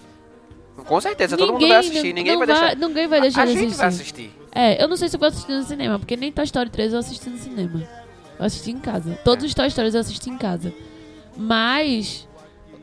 Com 0.87 0.99
certeza, 1.01 1.35
todo 1.37 1.51
mundo 1.53 1.67
vai 1.67 1.77
assistir, 1.77 2.13
ninguém 2.13 2.31
não 2.37 2.39
vai 2.39 2.47
deixar. 2.47 2.75
Ninguém 2.75 3.07
vai 3.07 3.21
deixar 3.21 3.41
a 3.41 3.45
de 3.45 3.51
gente 3.51 3.61
assistir. 3.65 3.77
vai 3.77 3.87
assistir. 3.87 4.31
É, 4.55 4.81
eu 4.83 4.87
não 4.87 4.97
sei 4.97 5.09
se 5.09 5.15
eu 5.15 5.19
vou 5.19 5.27
assistir 5.27 5.51
no 5.51 5.61
cinema, 5.63 5.99
porque 5.99 6.15
nem 6.15 6.31
Toy 6.31 6.45
Story 6.45 6.69
3 6.71 6.93
eu 6.93 6.99
assisti 6.99 7.29
no 7.29 7.37
cinema. 7.37 7.83
Eu 8.39 8.45
assisti 8.45 8.71
em 8.71 8.79
casa. 8.79 9.19
Todos 9.23 9.43
os 9.45 9.53
Toy 9.53 9.69
Stories 9.69 9.93
eu 9.93 9.99
assisti 10.01 10.29
em 10.29 10.37
casa. 10.37 10.73
Mas 11.35 12.27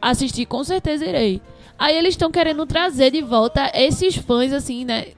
assistir 0.00 0.46
com 0.46 0.62
certeza 0.62 1.04
irei. 1.04 1.40
Aí 1.78 1.96
eles 1.96 2.10
estão 2.14 2.30
querendo 2.30 2.64
trazer 2.66 3.10
de 3.10 3.22
volta 3.22 3.70
esses 3.74 4.16
fãs, 4.16 4.52
assim, 4.52 4.84
né? 4.84 5.08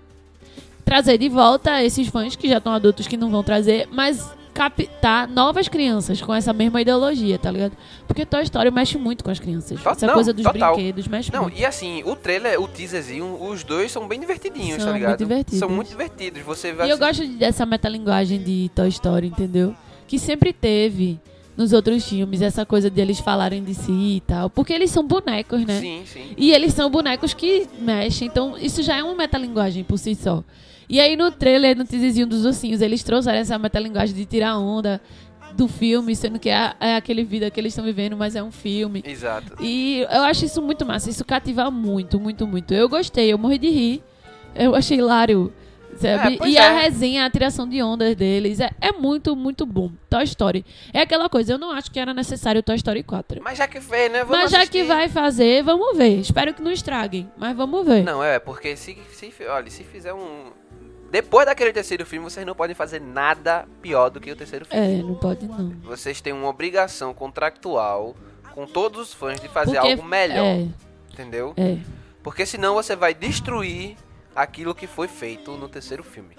Trazer 0.84 1.18
de 1.18 1.28
volta 1.28 1.82
esses 1.82 2.08
fãs 2.08 2.34
que 2.34 2.48
já 2.48 2.58
estão 2.58 2.72
adultos 2.72 3.06
que 3.06 3.16
não 3.16 3.30
vão 3.30 3.42
trazer, 3.42 3.88
mas 3.92 4.32
captar 4.54 5.28
novas 5.28 5.68
crianças 5.68 6.20
com 6.20 6.34
essa 6.34 6.52
mesma 6.52 6.80
ideologia, 6.80 7.38
tá 7.38 7.48
ligado? 7.50 7.72
Porque 8.08 8.26
Toy 8.26 8.42
Story 8.42 8.70
mexe 8.72 8.98
muito 8.98 9.22
com 9.22 9.30
as 9.30 9.38
crianças. 9.38 9.80
To- 9.80 9.88
essa 9.90 10.06
não, 10.06 10.14
coisa 10.14 10.32
dos 10.32 10.42
total. 10.42 10.74
brinquedos 10.74 11.06
mexe 11.06 11.32
Não, 11.32 11.42
muito. 11.42 11.56
e 11.60 11.64
assim, 11.64 12.02
o 12.04 12.16
trailer, 12.16 12.60
o 12.60 12.66
teaserzinho, 12.66 13.40
os 13.40 13.62
dois 13.62 13.92
são 13.92 14.08
bem 14.08 14.18
divertidinhos, 14.18 14.82
São 14.82 14.86
tá 14.86 14.92
ligado? 14.94 15.10
muito 15.10 15.18
divertidos. 15.20 15.58
São 15.60 15.68
muito 15.68 15.88
divertidos. 15.88 16.42
Você 16.42 16.72
vai 16.72 16.88
E 16.88 16.90
eu 16.90 16.96
assistir- 16.96 17.22
gosto 17.22 17.32
de- 17.32 17.38
dessa 17.38 17.64
metalinguagem 17.64 18.42
de 18.42 18.68
Toy 18.74 18.88
Story, 18.88 19.28
entendeu? 19.28 19.76
Que 20.08 20.18
sempre 20.18 20.52
teve 20.52 21.20
nos 21.56 21.72
outros 21.72 22.08
filmes 22.08 22.40
essa 22.40 22.64
coisa 22.64 22.88
de 22.88 23.00
eles 23.00 23.18
falarem 23.20 23.62
de 23.62 23.74
si 23.74 24.16
e 24.16 24.22
tal. 24.26 24.48
Porque 24.48 24.72
eles 24.72 24.90
são 24.90 25.06
bonecos, 25.06 25.64
né? 25.64 25.80
Sim, 25.80 26.02
sim. 26.06 26.34
E 26.36 26.52
eles 26.52 26.72
são 26.72 26.88
bonecos 26.88 27.34
que 27.34 27.66
mexem, 27.80 28.28
então 28.28 28.56
isso 28.58 28.82
já 28.82 28.96
é 28.96 29.02
uma 29.02 29.14
metalinguagem 29.14 29.84
por 29.84 29.98
si 29.98 30.14
só. 30.14 30.42
E 30.88 31.00
aí 31.00 31.16
no 31.16 31.30
trailer, 31.30 31.76
no 31.76 31.84
teaserzinho 31.84 32.26
dos 32.26 32.44
ursinhos, 32.44 32.80
eles 32.80 33.02
trouxeram 33.02 33.38
essa 33.38 33.58
metalinguagem 33.58 34.14
de 34.14 34.24
tirar 34.24 34.56
onda 34.56 35.00
do 35.54 35.66
filme, 35.66 36.14
sendo 36.14 36.38
que 36.38 36.48
é, 36.48 36.74
é 36.78 36.94
aquele 36.94 37.24
vida 37.24 37.50
que 37.50 37.58
eles 37.58 37.72
estão 37.72 37.84
vivendo, 37.84 38.16
mas 38.16 38.36
é 38.36 38.42
um 38.42 38.52
filme. 38.52 39.02
Exato. 39.04 39.56
E 39.60 40.06
eu 40.10 40.22
acho 40.22 40.44
isso 40.44 40.62
muito 40.62 40.86
massa, 40.86 41.10
isso 41.10 41.24
cativa 41.24 41.70
muito, 41.70 42.20
muito, 42.20 42.46
muito. 42.46 42.72
Eu 42.72 42.88
gostei, 42.88 43.32
eu 43.32 43.38
morri 43.38 43.58
de 43.58 43.68
rir. 43.68 44.02
Eu 44.54 44.74
achei 44.74 44.98
hilário. 44.98 45.52
Sabe? 45.98 46.38
É, 46.42 46.48
e 46.48 46.56
é. 46.56 46.60
a 46.60 46.78
resenha, 46.80 47.24
a 47.26 47.30
tiração 47.30 47.68
de 47.68 47.82
ondas 47.82 48.14
deles 48.14 48.60
é, 48.60 48.70
é 48.80 48.92
muito, 48.92 49.34
muito 49.34 49.66
bom. 49.66 49.90
Toy 50.08 50.24
Story. 50.24 50.64
É 50.92 51.00
aquela 51.02 51.28
coisa, 51.28 51.52
eu 51.52 51.58
não 51.58 51.70
acho 51.72 51.90
que 51.90 51.98
era 51.98 52.14
necessário 52.14 52.62
Toy 52.62 52.76
Story 52.76 53.02
4. 53.02 53.40
Mas 53.42 53.58
já 53.58 53.66
que 53.66 53.80
fez, 53.80 54.10
né? 54.10 54.24
Vamos 54.24 54.42
mas 54.42 54.50
já 54.50 54.58
que 54.66 54.78
assistir. 54.78 54.84
vai 54.84 55.08
fazer, 55.08 55.62
vamos 55.62 55.96
ver. 55.96 56.18
Espero 56.20 56.54
que 56.54 56.62
não 56.62 56.70
estraguem, 56.70 57.30
mas 57.36 57.56
vamos 57.56 57.84
ver. 57.86 58.02
Não, 58.04 58.22
é, 58.22 58.38
porque 58.38 58.76
se, 58.76 58.96
se, 59.12 59.32
olha, 59.48 59.70
se 59.70 59.84
fizer 59.84 60.12
um. 60.14 60.52
Depois 61.10 61.46
daquele 61.46 61.72
terceiro 61.72 62.04
filme, 62.04 62.28
vocês 62.28 62.46
não 62.46 62.54
podem 62.54 62.74
fazer 62.76 63.00
nada 63.00 63.66
pior 63.80 64.10
do 64.10 64.20
que 64.20 64.30
o 64.30 64.36
terceiro 64.36 64.66
filme. 64.66 64.98
É, 64.98 65.02
não 65.02 65.14
pode 65.14 65.46
não. 65.46 65.70
Vocês 65.82 66.20
têm 66.20 66.32
uma 66.34 66.48
obrigação 66.48 67.14
contractual 67.14 68.14
com 68.54 68.66
todos 68.66 69.00
os 69.08 69.14
fãs 69.14 69.40
de 69.40 69.48
fazer 69.48 69.76
Porque- 69.76 69.92
algo 69.92 70.04
melhor, 70.04 70.44
É, 70.44 70.66
entendeu? 71.12 71.54
é. 71.56 71.78
Porque 72.22 72.44
senão 72.44 72.74
você 72.74 72.94
vai 72.94 73.14
destruir 73.14 73.96
aquilo 74.38 74.74
que 74.74 74.86
foi 74.86 75.08
feito 75.08 75.52
no 75.56 75.68
terceiro 75.68 76.04
filme. 76.04 76.36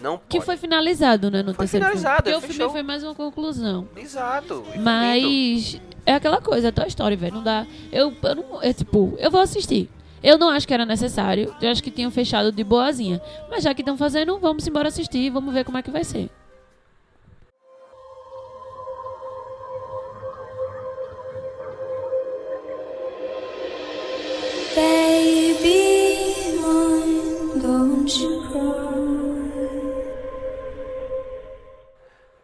Não 0.00 0.18
pode. 0.18 0.28
Que 0.28 0.40
foi 0.40 0.56
finalizado, 0.56 1.30
né, 1.30 1.42
no 1.42 1.54
Foi 1.54 1.64
terceiro 1.64 1.86
finalizado, 1.86 2.22
filme. 2.22 2.32
Porque 2.32 2.44
o 2.44 2.48
fechou. 2.48 2.66
filme 2.66 2.72
foi 2.72 2.82
mais 2.82 3.02
uma 3.02 3.14
conclusão. 3.14 3.88
Exato. 3.96 4.60
infinito. 4.60 4.80
Mas 4.82 5.80
é 6.04 6.14
aquela 6.14 6.40
coisa, 6.40 6.70
Toy 6.70 6.86
Story, 6.86 7.16
velho. 7.16 7.36
Não 7.36 7.42
dá. 7.42 7.66
Eu, 7.90 8.14
eu 8.22 8.34
não. 8.34 8.62
É 8.62 8.72
tipo, 8.72 9.14
eu 9.18 9.30
vou 9.30 9.40
assistir. 9.40 9.88
Eu 10.22 10.38
não 10.38 10.50
acho 10.50 10.66
que 10.66 10.74
era 10.74 10.84
necessário. 10.86 11.54
Eu 11.60 11.70
acho 11.70 11.82
que 11.82 11.90
tinham 11.90 12.10
fechado 12.10 12.52
de 12.52 12.62
boazinha. 12.62 13.20
Mas 13.50 13.64
já 13.64 13.74
que 13.74 13.82
estão 13.82 13.96
fazendo, 13.96 14.38
vamos 14.38 14.66
embora 14.66 14.88
assistir. 14.88 15.30
Vamos 15.30 15.52
ver 15.52 15.64
como 15.64 15.78
é 15.78 15.82
que 15.82 15.90
vai 15.90 16.04
ser. 16.04 16.30
Baby, 24.74 25.95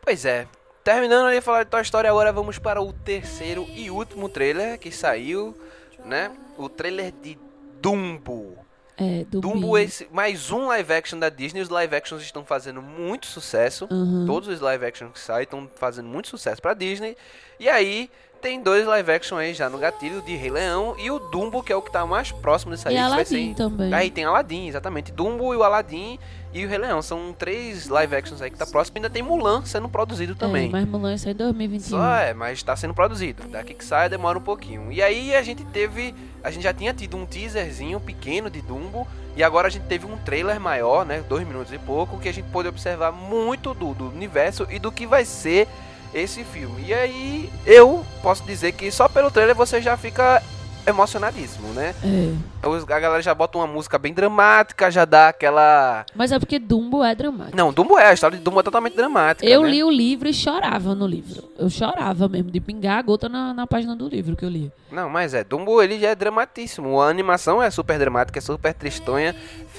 Pois 0.04 0.24
é. 0.24 0.48
Terminando 0.82 1.32
de 1.32 1.40
falar 1.40 1.62
de 1.62 1.70
Toy 1.70 1.82
Story, 1.82 2.08
agora 2.08 2.32
vamos 2.32 2.58
para 2.58 2.82
o 2.82 2.92
terceiro 2.92 3.64
e 3.72 3.88
último 3.88 4.28
trailer 4.28 4.76
que 4.76 4.90
saiu, 4.90 5.56
né? 6.04 6.32
O 6.58 6.68
trailer 6.68 7.12
de 7.22 7.38
Dumbo. 7.80 8.58
É, 8.96 9.24
do 9.24 9.40
Dumbo, 9.40 9.78
esse, 9.78 10.08
mais 10.10 10.50
um 10.50 10.66
live 10.66 10.92
action 10.92 11.18
da 11.20 11.28
Disney. 11.28 11.62
Os 11.62 11.68
live 11.68 11.94
actions 11.94 12.22
estão 12.22 12.44
fazendo 12.44 12.82
muito 12.82 13.26
sucesso. 13.26 13.86
Uhum. 13.88 14.26
Todos 14.26 14.48
os 14.48 14.60
live 14.60 14.84
actions 14.84 15.12
que 15.12 15.20
saem 15.20 15.44
estão 15.44 15.70
fazendo 15.76 16.08
muito 16.08 16.26
sucesso 16.26 16.60
pra 16.60 16.74
Disney. 16.74 17.16
E 17.60 17.68
aí, 17.68 18.10
tem 18.42 18.60
dois 18.60 18.84
live 18.84 19.12
action 19.12 19.38
aí 19.38 19.54
já 19.54 19.70
no 19.70 19.78
gatilho 19.78 20.20
de 20.20 20.34
Rei 20.34 20.50
Leão 20.50 20.96
e 20.98 21.08
o 21.12 21.20
Dumbo, 21.20 21.62
que 21.62 21.72
é 21.72 21.76
o 21.76 21.80
que 21.80 21.92
tá 21.92 22.04
mais 22.04 22.32
próximo 22.32 22.72
desse 22.72 22.88
aí. 22.88 22.96
E 22.96 22.98
Aladdin 22.98 23.54
também. 23.54 23.94
Aí 23.94 24.10
tem 24.10 24.24
Aladdin, 24.24 24.66
exatamente. 24.66 25.12
Dumbo 25.12 25.54
e 25.54 25.56
o 25.56 25.62
Aladdin 25.62 26.18
e 26.52 26.66
o 26.66 26.68
Rei 26.68 26.78
Leão. 26.78 27.00
São 27.00 27.32
três 27.32 27.88
live 27.88 28.16
actions 28.16 28.42
aí 28.42 28.50
que 28.50 28.58
tá 28.58 28.66
próximo. 28.66 28.96
Ainda 28.96 29.08
tem 29.08 29.22
Mulan 29.22 29.64
sendo 29.64 29.88
produzido 29.88 30.34
também. 30.34 30.66
É, 30.68 30.72
mas 30.72 30.88
Mulan 30.88 31.16
sai 31.16 31.32
em 31.32 31.36
2021. 31.36 31.88
Só 31.88 32.14
é, 32.16 32.34
mas 32.34 32.60
tá 32.64 32.74
sendo 32.74 32.92
produzido. 32.92 33.44
Daqui 33.46 33.74
que 33.74 33.84
sai 33.84 34.08
demora 34.08 34.36
um 34.36 34.42
pouquinho. 34.42 34.90
E 34.90 35.00
aí 35.00 35.36
a 35.36 35.42
gente 35.42 35.64
teve. 35.66 36.12
A 36.42 36.50
gente 36.50 36.64
já 36.64 36.74
tinha 36.74 36.92
tido 36.92 37.16
um 37.16 37.24
teaserzinho 37.24 38.00
pequeno 38.00 38.50
de 38.50 38.60
Dumbo. 38.60 39.06
E 39.36 39.42
agora 39.42 39.68
a 39.68 39.70
gente 39.70 39.84
teve 39.84 40.04
um 40.04 40.18
trailer 40.18 40.60
maior, 40.60 41.06
né? 41.06 41.24
Dois 41.26 41.46
minutos 41.46 41.72
e 41.72 41.78
pouco, 41.78 42.18
que 42.18 42.28
a 42.28 42.32
gente 42.32 42.48
pôde 42.50 42.68
observar 42.68 43.12
muito 43.12 43.72
do, 43.72 43.94
do 43.94 44.08
universo 44.08 44.66
e 44.68 44.78
do 44.78 44.92
que 44.92 45.06
vai 45.06 45.24
ser 45.24 45.68
esse 46.14 46.44
filme. 46.44 46.84
E 46.86 46.94
aí 46.94 47.50
eu 47.66 48.04
posso 48.22 48.42
dizer 48.44 48.72
que 48.72 48.90
só 48.90 49.08
pelo 49.08 49.30
trailer 49.30 49.54
você 49.54 49.80
já 49.80 49.96
fica 49.96 50.42
emocionadíssimo, 50.86 51.68
né? 51.72 51.94
É. 52.04 52.66
Os- 52.66 52.82
A 52.84 53.00
galera 53.00 53.22
já 53.22 53.34
bota 53.34 53.58
uma 53.58 53.66
música 53.66 53.98
bem 53.98 54.12
dramática, 54.12 54.90
já 54.90 55.04
dá 55.04 55.28
aquela. 55.28 56.04
Mas 56.14 56.30
é 56.32 56.38
porque 56.38 56.58
Dumbo 56.58 57.02
é 57.02 57.14
dramático. 57.14 57.56
Não, 57.56 57.72
Dumbo 57.72 57.98
é, 57.98 58.06
a 58.06 58.12
história 58.12 58.36
de 58.38 58.44
Dumbo 58.44 58.60
é 58.60 58.62
totalmente 58.62 58.94
dramática. 58.96 59.48
Eu 59.48 59.62
né? 59.62 59.70
li 59.70 59.84
o 59.84 59.90
livro 59.90 60.28
e 60.28 60.34
chorava 60.34 60.94
no 60.94 61.06
livro. 61.06 61.50
Eu 61.58 61.68
chorava 61.70 62.28
mesmo, 62.28 62.50
de 62.50 62.60
pingar 62.60 62.98
a 62.98 63.02
gota 63.02 63.28
na, 63.28 63.52
na 63.54 63.66
página 63.66 63.94
do 63.96 64.08
livro 64.08 64.36
que 64.36 64.44
eu 64.44 64.48
li. 64.48 64.70
Não, 64.90 65.08
mas 65.08 65.32
é, 65.34 65.42
Dumbo 65.42 65.82
ele 65.82 65.98
já 65.98 66.10
é 66.10 66.14
dramatíssimo. 66.14 67.00
A 67.00 67.08
animação 67.08 67.62
é 67.62 67.70
super 67.70 67.98
dramática, 67.98 68.38
é 68.38 68.42
super 68.42 68.74
tristonha. 68.74 69.34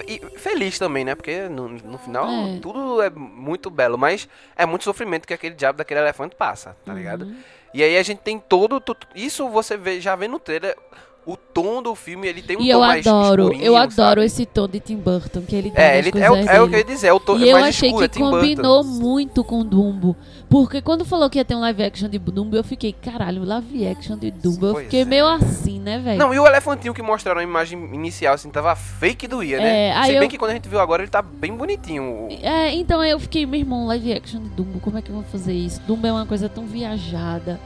E 0.08 0.20
feliz 0.38 0.80
também, 0.80 1.06
né? 1.06 1.14
Porque 1.16 1.48
no, 1.50 1.70
no 1.70 1.98
final 2.00 2.28
É. 2.28 2.58
tudo 2.62 3.02
é 3.02 3.10
muito 3.10 3.70
belo, 3.70 3.98
mas 3.98 4.28
é 4.56 4.66
muito 4.66 4.84
sofrimento 4.84 5.28
que 5.28 5.34
aquele 5.34 5.54
diabo 5.56 5.78
daquele 5.78 6.00
elefante 6.00 6.36
passa, 6.36 6.76
tá 6.86 6.94
ligado? 6.94 7.28
E 7.74 7.84
aí 7.84 7.98
a 7.98 8.04
gente 8.04 8.20
tem 8.20 8.40
todo. 8.40 8.82
Isso 9.16 9.50
você 9.50 9.76
vê, 9.76 10.00
já 10.00 10.16
vê 10.16 10.28
no 10.28 10.40
trailer. 10.40 10.78
O 11.26 11.38
tom 11.38 11.82
do 11.82 11.96
filme, 11.96 12.28
ele 12.28 12.42
tem 12.42 12.58
um 12.58 12.62
E 12.62 12.66
tom 12.66 12.72
eu 12.72 12.80
mais 12.80 13.08
adoro, 13.08 13.44
escurinho, 13.44 13.64
eu 13.66 13.78
adoro 13.78 14.22
esse 14.22 14.46
tom 14.46 14.68
de 14.68 14.80
Tim 14.82 14.98
Burton 14.98 15.42
que 15.44 15.56
ele 15.56 15.72
dá 15.72 15.82
É, 15.82 15.98
ele 16.00 16.12
é, 16.20 16.30
o- 16.30 16.36
é 16.36 16.62
o 16.62 16.68
que 16.68 16.76
eu 16.76 16.80
ia 16.80 16.84
dizer, 16.84 17.08
é 17.08 17.14
o 17.14 17.20
tom 17.20 17.38
E 17.38 17.50
eu 17.50 17.60
mais 17.60 17.74
achei 17.76 17.88
escuro, 17.90 18.04
é 18.06 18.08
que 18.10 18.14
Tim 18.16 18.20
Burton. 18.20 18.40
combinou 18.40 18.84
muito 18.84 19.44
com 19.44 19.64
Dumbo. 19.64 20.18
Porque 20.50 20.82
quando 20.82 21.06
falou 21.06 21.30
que 21.30 21.38
ia 21.40 21.46
ter 21.46 21.56
um 21.56 21.62
live 21.62 21.82
action 21.84 22.10
de 22.10 22.20
Dumbo, 22.20 22.56
eu 22.58 22.64
fiquei, 22.64 22.92
caralho, 22.92 23.44
live 23.46 23.88
action 23.88 24.18
de 24.18 24.30
Dumbo. 24.32 24.66
Eu 24.68 24.74
Pois 24.74 24.84
fiquei 24.86 25.02
é. 25.02 25.06
meio 25.06 25.26
assim, 25.28 25.80
né, 25.80 25.98
velho? 25.98 26.20
Não, 26.20 26.34
e 26.34 26.40
o 26.40 26.46
elefantinho 26.46 26.94
que 26.94 27.02
mostraram 27.02 27.40
a 27.40 27.44
imagem 27.44 27.80
inicial, 27.94 28.34
assim, 28.34 28.50
tava 28.50 28.76
fake 28.76 29.26
doía, 29.28 29.60
né? 29.60 29.90
É, 29.92 30.04
Se 30.04 30.12
bem 30.12 30.24
eu- 30.24 30.28
que 30.30 30.38
quando 30.38 30.52
a 30.52 30.54
gente 30.56 30.68
viu 30.68 30.80
agora, 30.82 31.04
ele 31.04 31.10
tá 31.10 31.22
bem 31.22 31.56
bonitinho. 31.56 32.28
É, 32.42 32.72
então 32.76 33.00
aí 33.00 33.12
eu 33.12 33.20
fiquei, 33.20 33.46
meu 33.46 33.60
irmão, 33.62 33.86
live 33.88 34.12
action 34.14 34.42
de 34.42 34.50
Dumbo, 34.50 34.80
como 34.82 34.98
é 34.98 35.02
que 35.02 35.12
vão 35.12 35.24
fazer 35.24 35.54
isso? 35.54 35.80
Dumbo 35.88 36.06
é 36.06 36.12
uma 36.12 36.26
coisa 36.26 36.50
tão 36.50 36.66
viajada. 36.66 37.60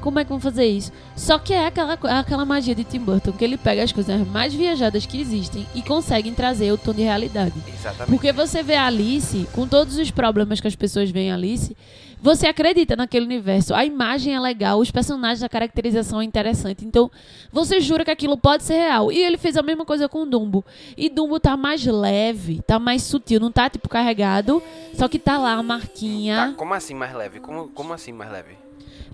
Como 0.00 0.18
é 0.18 0.24
que 0.24 0.30
vão 0.30 0.38
fazer 0.38 0.66
isso? 0.66 0.92
Só 1.16 1.38
que 1.38 1.52
é 1.52 1.66
aquela, 1.66 1.96
co- 1.96 2.06
aquela 2.06 2.44
magia 2.44 2.74
de 2.74 2.84
Tim 2.84 3.00
Burton, 3.00 3.32
que 3.32 3.42
ele 3.44 3.56
pega 3.56 3.82
as 3.82 3.90
coisas 3.92 4.26
mais 4.28 4.54
viajadas 4.54 5.04
que 5.06 5.20
existem 5.20 5.66
e 5.74 5.82
conseguem 5.82 6.32
trazer 6.32 6.70
o 6.72 6.78
tom 6.78 6.92
de 6.92 7.02
realidade. 7.02 7.54
Exatamente. 7.66 8.10
Porque 8.10 8.32
você 8.32 8.62
vê 8.62 8.74
a 8.76 8.86
Alice, 8.86 9.48
com 9.52 9.66
todos 9.66 9.96
os 9.98 10.10
problemas 10.10 10.60
que 10.60 10.68
as 10.68 10.76
pessoas 10.76 11.10
veem 11.10 11.32
a 11.32 11.34
Alice, 11.34 11.76
você 12.22 12.46
acredita 12.46 12.96
naquele 12.96 13.26
universo. 13.26 13.74
A 13.74 13.84
imagem 13.84 14.34
é 14.34 14.40
legal, 14.40 14.78
os 14.78 14.90
personagens, 14.90 15.42
a 15.42 15.48
caracterização 15.48 16.20
é 16.20 16.24
interessante. 16.24 16.84
Então, 16.84 17.10
você 17.52 17.80
jura 17.80 18.04
que 18.04 18.10
aquilo 18.10 18.36
pode 18.38 18.62
ser 18.64 18.74
real. 18.74 19.10
E 19.12 19.18
ele 19.22 19.36
fez 19.36 19.56
a 19.56 19.62
mesma 19.62 19.84
coisa 19.84 20.08
com 20.08 20.26
Dumbo. 20.26 20.64
E 20.96 21.08
Dumbo 21.08 21.38
tá 21.40 21.56
mais 21.56 21.84
leve, 21.84 22.62
tá 22.66 22.78
mais 22.78 23.02
sutil, 23.02 23.38
não 23.40 23.50
tá 23.52 23.68
tipo 23.68 23.88
carregado, 23.88 24.62
só 24.94 25.08
que 25.08 25.18
tá 25.18 25.36
lá 25.38 25.54
a 25.54 25.56
Tá, 25.56 25.62
marquinha. 25.62 26.54
como 26.56 26.74
assim 26.74 26.94
mais 26.94 27.12
leve? 27.14 27.38
Como, 27.40 27.68
como 27.68 27.92
assim 27.92 28.12
mais 28.12 28.30
leve? 28.30 28.56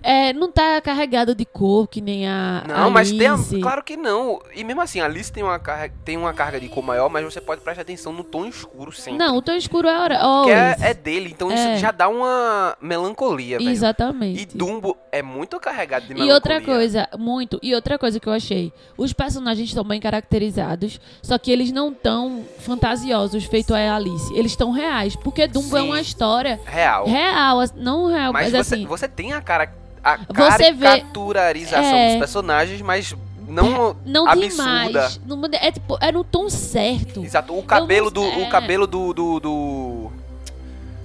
É, 0.03 0.33
não 0.33 0.51
tá 0.51 0.81
carregado 0.81 1.33
de 1.33 1.45
cor 1.45 1.87
que 1.87 2.01
nem 2.01 2.27
a 2.27 2.63
Não, 2.67 2.91
mas 2.91 3.09
tem 3.09 3.25
a, 3.25 3.33
Alice. 3.35 3.59
claro 3.61 3.81
que 3.81 3.95
não. 3.95 4.41
E 4.53 4.63
mesmo 4.63 4.81
assim, 4.81 4.99
a 4.99 5.05
Alice 5.05 5.31
tem 5.31 5.41
uma, 5.41 5.57
carga, 5.57 5.93
tem 6.03 6.17
uma 6.17 6.33
carga 6.33 6.59
de 6.59 6.67
cor 6.67 6.83
maior, 6.83 7.09
mas 7.09 7.23
você 7.23 7.39
pode 7.39 7.61
prestar 7.61 7.83
atenção 7.83 8.11
no 8.11 8.23
tom 8.23 8.45
escuro 8.45 8.91
sempre. 8.91 9.17
Não, 9.17 9.37
o 9.37 9.41
tom 9.41 9.53
escuro 9.53 9.87
é 9.87 9.97
hora. 9.97 10.19
que 10.43 10.51
é, 10.51 10.89
é 10.89 10.93
dele, 10.93 11.29
então 11.31 11.49
É. 11.49 11.55
isso 11.75 11.81
já 11.81 11.91
dá 11.91 12.09
uma 12.09 12.75
melancolia, 12.81 13.57
velho. 13.57 13.69
Exatamente. 13.69 14.41
E 14.41 14.45
Dumbo 14.45 14.97
é 15.11 15.21
muito 15.21 15.57
carregado 15.59 16.05
de 16.05 16.11
E 16.11 16.15
melancolia. 16.15 16.33
outra 16.35 16.61
coisa, 16.61 17.07
muito, 17.17 17.57
e 17.63 17.73
outra 17.73 17.97
coisa 17.97 18.19
que 18.19 18.27
eu 18.27 18.33
achei, 18.33 18.73
os 18.97 19.13
personagens 19.13 19.69
estão 19.69 19.85
bem 19.85 20.01
caracterizados, 20.01 20.99
só 21.21 21.37
que 21.37 21.49
eles 21.49 21.71
não 21.71 21.93
tão 21.93 22.43
fantasiosos 22.59 23.45
feito 23.45 23.73
a 23.73 23.95
Alice. 23.95 24.33
Eles 24.33 24.51
estão 24.51 24.71
reais, 24.71 25.15
porque 25.15 25.47
Dumbo 25.47 25.77
é 25.77 25.81
Sim. 25.81 25.87
uma 25.87 26.01
história 26.01 26.59
Real. 26.65 27.05
real, 27.05 27.59
não 27.75 28.07
real, 28.07 28.33
mas 28.33 28.51
mas, 28.51 28.65
você, 28.67 28.75
assim, 28.75 28.85
você 28.85 29.07
tem 29.07 29.31
a, 29.31 29.41
cara, 29.41 29.71
a 30.03 30.17
Você 30.27 30.71
vê- 30.73 30.85
caricaturarização 30.85 31.95
é. 31.95 32.09
dos 32.11 32.17
personagens, 32.19 32.81
mas 32.81 33.15
não, 33.47 33.95
não 34.05 34.27
absurda. 34.27 35.11
Não, 35.25 35.41
é 35.53 35.71
tipo, 35.71 35.97
é 36.01 36.11
no 36.11 36.23
tom 36.23 36.49
certo. 36.49 37.23
Exato. 37.23 37.57
O 37.57 37.63
cabelo 37.63 38.05
não- 38.05 38.11
do. 38.11 38.23
é. 38.23 38.43
O 38.45 38.49
cabelo 38.49 38.85
do, 38.87 39.13
do, 39.13 39.39
do- 39.39 40.11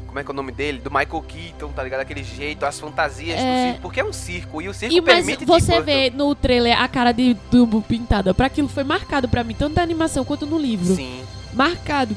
Como 0.06 0.18
é 0.18 0.24
que 0.24 0.30
é 0.30 0.32
o 0.32 0.36
nome 0.36 0.52
dele? 0.52 0.78
Do 0.78 0.90
Michael 0.90 1.22
Keaton, 1.28 1.68
tá 1.68 1.82
ligado? 1.84 2.00
Aquele 2.00 2.24
jeito, 2.24 2.64
as 2.64 2.80
fantasias 2.80 3.38
É. 3.38 3.42
do 3.42 3.66
circo. 3.68 3.82
Porque 3.82 4.00
é 4.00 4.04
um 4.04 4.12
circo. 4.12 4.62
E 4.62 4.68
o 4.68 4.74
circo 4.74 4.94
E 4.94 5.00
mas 5.00 5.14
permite 5.16 5.44
você 5.44 5.76
Tim 5.76 5.82
vê 5.82 6.10
no 6.10 6.34
trailer 6.34 6.80
a 6.80 6.88
cara 6.88 7.12
de 7.12 7.34
Dumbo 7.50 7.82
pintada, 7.82 8.32
para 8.32 8.46
aquilo 8.46 8.68
foi 8.68 8.84
marcado 8.84 9.28
pra 9.28 9.44
mim, 9.44 9.54
tanto 9.54 9.76
na 9.76 9.82
animação 9.82 10.24
quanto 10.24 10.46
no 10.46 10.58
livro. 10.58 10.94
Sim, 10.96 11.22
Marcado. 11.52 12.16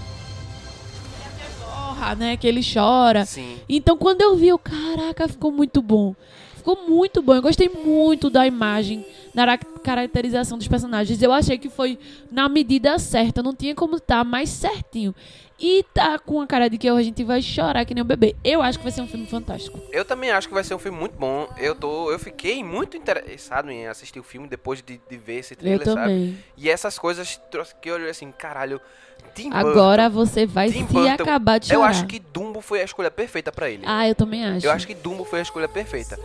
Porra, 1.59 2.15
né, 2.15 2.37
que 2.37 2.47
ele 2.47 2.61
chora. 2.63 3.25
sim. 3.25 3.57
Então, 3.69 3.97
quando 3.97 4.21
eu 4.21 4.35
vi, 4.35 4.47
eu, 4.47 4.57
caraca, 4.57 5.27
ficou 5.27 5.51
muito 5.51 5.81
bom. 5.81 6.15
Ficou 6.61 6.87
muito 6.87 7.21
bom. 7.21 7.33
Eu 7.35 7.41
gostei 7.41 7.67
muito 7.69 8.29
da 8.29 8.45
imagem, 8.45 9.03
da 9.33 9.45
ra- 9.45 9.57
caracterização 9.57 10.57
dos 10.57 10.67
personagens. 10.67 11.21
Eu 11.21 11.33
achei 11.33 11.57
que 11.57 11.69
foi 11.69 11.97
na 12.31 12.47
medida 12.47 12.97
certa. 12.99 13.41
Não 13.41 13.53
tinha 13.55 13.73
como 13.75 13.97
estar 13.97 14.23
mais 14.23 14.49
certinho. 14.49 15.13
E 15.59 15.83
tá 15.93 16.17
com 16.17 16.41
a 16.41 16.47
cara 16.47 16.67
de 16.69 16.77
que 16.77 16.89
a 16.89 17.01
gente 17.03 17.23
vai 17.23 17.39
chorar 17.41 17.85
que 17.85 17.93
nem 17.93 18.03
um 18.03 18.07
bebê. 18.07 18.35
Eu 18.43 18.61
acho 18.63 18.79
que 18.79 18.83
vai 18.83 18.91
ser 18.91 19.01
um 19.01 19.07
filme 19.07 19.27
fantástico. 19.27 19.79
Eu 19.91 20.03
também 20.03 20.31
acho 20.31 20.47
que 20.47 20.53
vai 20.55 20.63
ser 20.63 20.73
um 20.73 20.79
filme 20.79 20.97
muito 20.97 21.13
bom. 21.17 21.47
Eu 21.57 21.75
tô. 21.75 22.11
Eu 22.11 22.17
fiquei 22.17 22.63
muito 22.63 22.97
interessado 22.97 23.69
em 23.69 23.85
assistir 23.87 24.19
o 24.19 24.23
filme 24.23 24.47
depois 24.47 24.81
de, 24.81 24.99
de 25.09 25.17
ver 25.17 25.39
esse 25.39 25.53
Eu 25.53 25.57
trailer, 25.57 25.85
sabe? 25.85 25.99
também. 26.01 26.37
E 26.57 26.67
essas 26.69 26.97
coisas 26.97 27.39
trouxe 27.51 27.75
que 27.79 27.89
eu 27.89 27.95
olhei 27.95 28.09
assim, 28.09 28.31
caralho. 28.31 28.81
Tim 29.35 29.49
Agora 29.53 30.09
você 30.09 30.47
vai 30.47 30.71
Tim 30.71 30.85
se 30.87 30.93
Burton, 30.93 31.11
acabar 31.23 31.59
de 31.59 31.67
Burton, 31.67 31.75
chorar. 31.81 31.85
eu 31.85 31.89
acho 31.91 32.05
que 32.07 32.19
Dumbo 32.19 32.59
foi 32.59 32.81
a 32.81 32.83
escolha 32.83 33.11
perfeita 33.11 33.51
pra 33.51 33.69
ele. 33.69 33.83
Ah, 33.85 34.07
eu 34.07 34.15
também 34.15 34.43
acho. 34.43 34.65
eu 34.65 34.71
acho 34.71 34.87
que 34.87 34.95
Dumbo 34.95 35.23
foi 35.23 35.39
a 35.39 35.41
escolha 35.43 35.69
perfeita. 35.69 36.19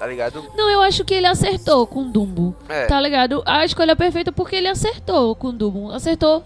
Tá 0.00 0.06
ligado? 0.06 0.42
Não, 0.56 0.70
eu 0.70 0.80
acho 0.80 1.04
que 1.04 1.12
ele 1.12 1.26
acertou 1.26 1.86
com 1.86 2.10
Dumbo. 2.10 2.56
É. 2.70 2.86
Tá 2.86 2.98
ligado? 2.98 3.42
A 3.44 3.66
escolha 3.66 3.94
perfeita 3.94 4.32
porque 4.32 4.56
ele 4.56 4.66
acertou 4.66 5.34
com 5.36 5.52
Dumbo. 5.54 5.92
Acertou 5.92 6.42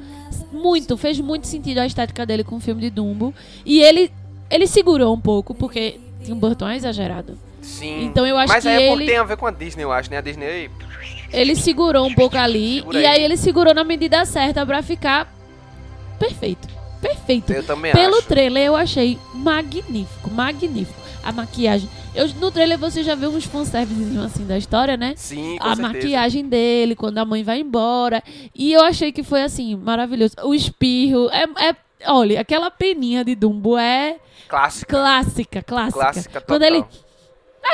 muito, 0.53 0.97
fez 0.97 1.21
muito 1.21 1.47
sentido 1.47 1.79
a 1.79 1.87
estética 1.87 2.27
dele 2.27 2.43
com 2.43 2.57
o 2.57 2.61
filme 2.61 2.81
de 2.81 2.91
Dumbo. 2.91 3.33
E 3.65 3.81
ele, 3.81 4.11
ele 4.51 4.67
segurou 4.67 5.15
um 5.15 5.21
pouco, 5.21 5.55
porque 5.55 6.01
Tim 6.25 6.35
Burton 6.35 6.69
é 6.69 6.75
exagerado. 6.77 7.39
Sim. 7.63 8.07
Então 8.07 8.27
eu 8.27 8.37
acho 8.37 8.53
Mas 8.53 8.65
que 8.65 8.69
aí 8.69 8.75
é 8.75 8.87
ele- 8.89 8.91
porque 8.91 9.07
tem 9.07 9.17
a 9.19 9.23
ver 9.23 9.37
com 9.37 9.47
a 9.47 9.53
Disney, 9.53 9.85
eu 9.85 9.93
acho, 9.93 10.11
né? 10.11 10.19
A 10.19 10.21
Disney. 10.21 10.69
Ele 11.33 11.55
segurou 11.55 12.07
um 12.09 12.13
pouco 12.17 12.37
ali, 12.37 12.79
Segura 12.81 13.01
e 13.01 13.07
aí. 13.07 13.19
aí 13.19 13.23
ele 13.25 13.37
segurou 13.37 13.73
na 13.73 13.85
medida 13.85 14.25
certa 14.25 14.67
pra 14.67 14.83
ficar 14.83 15.33
perfeito. 16.19 16.67
Perfeito. 17.01 17.53
Eu 17.53 17.63
também 17.63 17.93
Pelo 17.93 18.17
acho. 18.19 18.27
trailer 18.27 18.65
eu 18.65 18.75
achei 18.77 19.17
magnífico, 19.33 20.29
magnífico. 20.31 21.04
A 21.25 21.33
maquiagem. 21.33 21.89
Eu, 22.15 22.29
no 22.35 22.51
trailer 22.51 22.79
você 22.79 23.03
já 23.03 23.15
viu 23.15 23.31
uns 23.31 23.45
fanservices 23.45 24.17
assim 24.19 24.45
da 24.47 24.59
história, 24.59 24.97
né? 24.97 25.15
Sim, 25.17 25.57
com 25.59 25.65
a 25.67 25.75
certeza. 25.75 25.89
maquiagem 25.95 26.49
dele, 26.49 26.95
quando 26.95 27.19
a 27.19 27.25
mãe 27.25 27.43
vai 27.43 27.61
embora. 27.61 28.23
E 28.55 28.73
eu 28.73 28.83
achei 28.85 29.11
que 29.11 29.23
foi 29.23 29.43
assim, 29.43 29.75
maravilhoso. 29.77 30.35
O 30.43 30.55
espirro. 30.55 31.29
É, 31.31 31.45
é- 31.71 31.77
olha, 32.07 32.41
aquela 32.41 32.71
peninha 32.71 33.25
de 33.25 33.35
Dumbo 33.35 33.79
é 33.79 34.17
Clássica. 34.49 34.95
clássica, 34.95 35.63
clássica. 35.63 36.01
Clássica 36.01 36.41
total. 36.41 36.47
Quando 36.47 36.63
ele. 36.63 36.85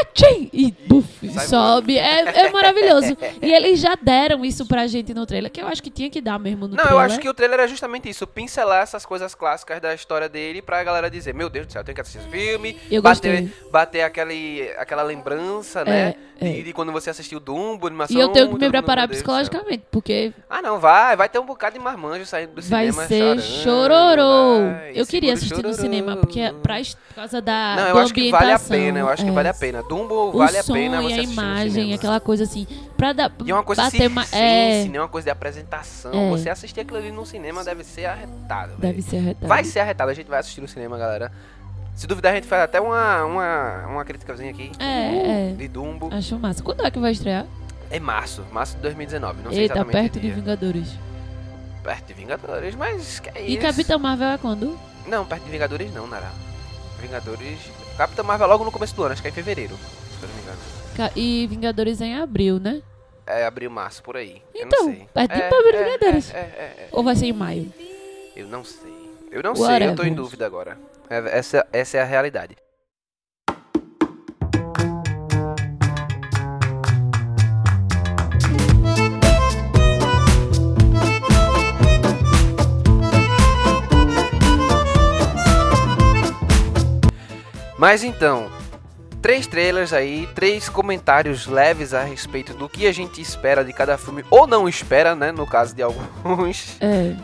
Atchim! 0.00 0.48
E 0.52 0.72
buf, 0.86 1.28
Sai 1.32 1.46
sobe. 1.46 1.98
É, 1.98 2.46
é 2.46 2.50
maravilhoso. 2.50 3.16
e 3.42 3.52
eles 3.52 3.80
já 3.80 3.96
deram 4.00 4.44
isso 4.44 4.64
pra 4.66 4.86
gente 4.86 5.12
no 5.12 5.26
trailer, 5.26 5.50
que 5.50 5.60
eu 5.60 5.66
acho 5.66 5.82
que 5.82 5.90
tinha 5.90 6.08
que 6.08 6.20
dar 6.20 6.38
mesmo 6.38 6.66
no 6.68 6.76
Não, 6.76 6.76
trailer. 6.76 6.92
eu 6.94 7.00
acho 7.00 7.18
que 7.18 7.28
o 7.28 7.34
trailer 7.34 7.60
é 7.60 7.68
justamente 7.68 8.08
isso, 8.08 8.26
pincelar 8.26 8.82
essas 8.82 9.04
coisas 9.04 9.34
clássicas 9.34 9.80
da 9.80 9.92
história 9.94 10.28
dele 10.28 10.62
pra 10.62 10.82
galera 10.84 11.10
dizer, 11.10 11.34
meu 11.34 11.48
Deus 11.50 11.66
do 11.66 11.72
céu, 11.72 11.80
eu 11.80 11.84
tenho 11.84 11.94
que 11.94 12.00
assistir 12.00 12.18
esse 12.20 12.28
filme, 12.28 12.76
Eu 12.90 13.02
bater, 13.02 13.42
gostei. 13.42 13.70
bater 13.70 14.02
aquele, 14.02 14.70
aquela 14.78 15.02
lembrança, 15.02 15.84
né? 15.84 16.14
É, 16.40 16.52
De, 16.52 16.62
de 16.62 16.72
quando 16.72 16.90
você 16.90 17.10
assistiu 17.10 17.38
Dumbo, 17.38 17.86
animação. 17.86 18.16
E 18.16 18.20
eu 18.20 18.28
tenho 18.30 18.48
que 18.48 18.54
me 18.64 18.70
preparar 18.70 19.06
céu. 19.08 19.14
psicologicamente, 19.16 19.84
porque 19.90 20.32
Ah, 20.48 20.62
não, 20.62 20.78
vai, 20.80 21.14
vai 21.16 21.28
ter 21.28 21.38
um 21.38 21.44
bocado 21.44 21.74
de 21.78 21.84
marmanjo 21.84 22.24
saindo 22.24 22.52
do 22.54 22.62
vai 22.62 22.86
cinema 22.90 23.06
ser 23.06 23.40
chorando, 23.42 23.42
chororô. 23.42 24.70
vai, 24.72 24.92
Eu 24.94 25.06
queria 25.06 25.34
assistir 25.34 25.50
no 25.56 25.74
chororô. 25.74 25.74
cinema, 25.74 26.16
porque 26.16 26.40
é 26.40 26.52
pra, 26.52 26.76
por 27.08 27.14
causa 27.14 27.42
da 27.42 27.74
Não, 27.76 27.88
eu 27.88 27.98
acho 27.98 28.14
que 28.14 28.30
vale 28.30 28.52
a 28.52 28.58
pena, 28.58 28.98
eu 29.00 29.08
acho 29.08 29.22
que 29.24 29.30
é. 29.30 29.32
vale 29.34 29.48
a 29.48 29.54
pena. 29.54 29.79
Dumbo 29.82 30.28
o 30.28 30.32
vale 30.32 30.58
a 30.58 30.64
pena 30.64 31.00
e 31.00 31.02
você 31.02 31.14
a 31.14 31.16
assistir 31.16 31.32
imagem, 31.32 31.94
aquela 31.94 32.20
coisa 32.20 32.44
assim, 32.44 32.66
pra 32.96 33.12
dar, 33.12 33.32
E 33.44 33.50
é 33.50 33.54
uma 33.54 33.62
coisa 33.62 33.82
bater 33.82 34.10
circense, 34.10 34.36
é, 34.36 34.88
né? 34.88 35.00
Uma 35.00 35.08
coisa 35.08 35.26
de 35.26 35.30
apresentação. 35.30 36.12
É. 36.12 36.30
Você 36.30 36.50
assistir 36.50 36.80
aquilo 36.80 36.98
ali 36.98 37.10
no 37.10 37.24
cinema 37.24 37.64
deve 37.64 37.84
ser 37.84 38.06
arretado. 38.06 38.74
deve 38.78 39.02
ser 39.02 39.18
arretado. 39.18 39.46
Vai 39.46 39.64
ser 39.64 39.80
arretado, 39.80 40.10
a 40.10 40.14
gente 40.14 40.28
vai 40.28 40.40
assistir 40.40 40.60
no 40.60 40.68
cinema, 40.68 40.98
galera. 40.98 41.32
Se 41.94 42.06
duvidar, 42.06 42.32
a 42.32 42.34
gente 42.34 42.46
faz 42.46 42.62
até 42.62 42.80
uma, 42.80 43.24
uma, 43.24 43.86
uma 43.86 44.04
criticazinha 44.04 44.50
aqui. 44.50 44.72
É, 44.78 45.50
é. 45.50 45.54
De 45.54 45.68
Dumbo. 45.68 46.08
Acho 46.12 46.38
massa. 46.38 46.62
Quando 46.62 46.84
é 46.84 46.90
que 46.90 46.98
vai 46.98 47.12
estrear? 47.12 47.46
É 47.90 48.00
março, 48.00 48.42
março 48.52 48.76
de 48.76 48.82
2019. 48.82 49.42
Não 49.42 49.50
sei 49.50 49.62
Eita, 49.62 49.74
exatamente 49.74 49.92
perto 49.92 50.20
de. 50.20 50.30
Vingadores. 50.30 50.88
Perto 51.82 52.06
de 52.06 52.14
Vingadores, 52.14 52.74
mas 52.74 53.20
que 53.20 53.28
é 53.30 53.42
E 53.42 53.52
isso? 53.54 53.62
Capitã 53.62 53.98
Marvel 53.98 54.28
é 54.28 54.38
quando? 54.38 54.78
Não, 55.06 55.26
perto 55.26 55.44
de 55.44 55.50
Vingadores 55.50 55.92
não, 55.92 56.06
Nara. 56.06 56.30
Vingadores... 57.00 57.58
Capitã 57.96 58.22
Marvel 58.22 58.46
logo 58.48 58.64
no 58.64 58.72
começo 58.72 58.94
do 58.94 59.02
ano, 59.02 59.12
acho 59.12 59.22
que 59.22 59.28
é 59.28 59.30
em 59.30 59.34
fevereiro, 59.34 59.76
se 60.18 60.24
eu 60.24 60.28
não 60.28 60.34
me 60.36 60.42
engano. 60.42 60.58
E 61.16 61.46
Vingadores 61.46 62.00
é 62.00 62.06
em 62.06 62.16
abril, 62.18 62.58
né? 62.58 62.82
É 63.26 63.44
abril, 63.44 63.70
março, 63.70 64.02
por 64.02 64.16
aí. 64.16 64.42
eu 64.54 64.66
Então, 64.66 64.86
não 64.86 64.94
sei. 64.94 65.08
perto 65.14 65.34
de 65.34 65.40
é, 65.40 65.46
é, 65.46 65.84
Vingadores. 65.84 66.34
É, 66.34 66.38
é, 66.38 66.40
é, 66.40 66.62
é. 66.84 66.88
Ou 66.92 67.02
vai 67.04 67.14
ser 67.16 67.26
em 67.26 67.32
maio? 67.32 67.72
Eu 68.34 68.46
não 68.48 68.64
sei. 68.64 68.90
Eu 69.30 69.42
não 69.42 69.54
sei, 69.54 69.86
eu 69.86 69.94
tô 69.94 70.02
em 70.02 70.12
dúvida 70.14 70.44
agora. 70.44 70.76
Essa, 71.08 71.66
essa 71.72 71.98
é 71.98 72.02
a 72.02 72.04
realidade. 72.04 72.56
Mas 87.80 88.04
então, 88.04 88.50
três 89.22 89.46
trailers 89.46 89.94
aí, 89.94 90.28
três 90.34 90.68
comentários 90.68 91.46
leves 91.46 91.94
a 91.94 92.02
respeito 92.02 92.52
do 92.52 92.68
que 92.68 92.86
a 92.86 92.92
gente 92.92 93.22
espera 93.22 93.64
de 93.64 93.72
cada 93.72 93.96
filme, 93.96 94.22
ou 94.28 94.46
não 94.46 94.68
espera, 94.68 95.14
né? 95.14 95.32
No 95.32 95.46
caso 95.46 95.74
de 95.74 95.82
alguns. 95.82 96.76
É. 96.78 97.16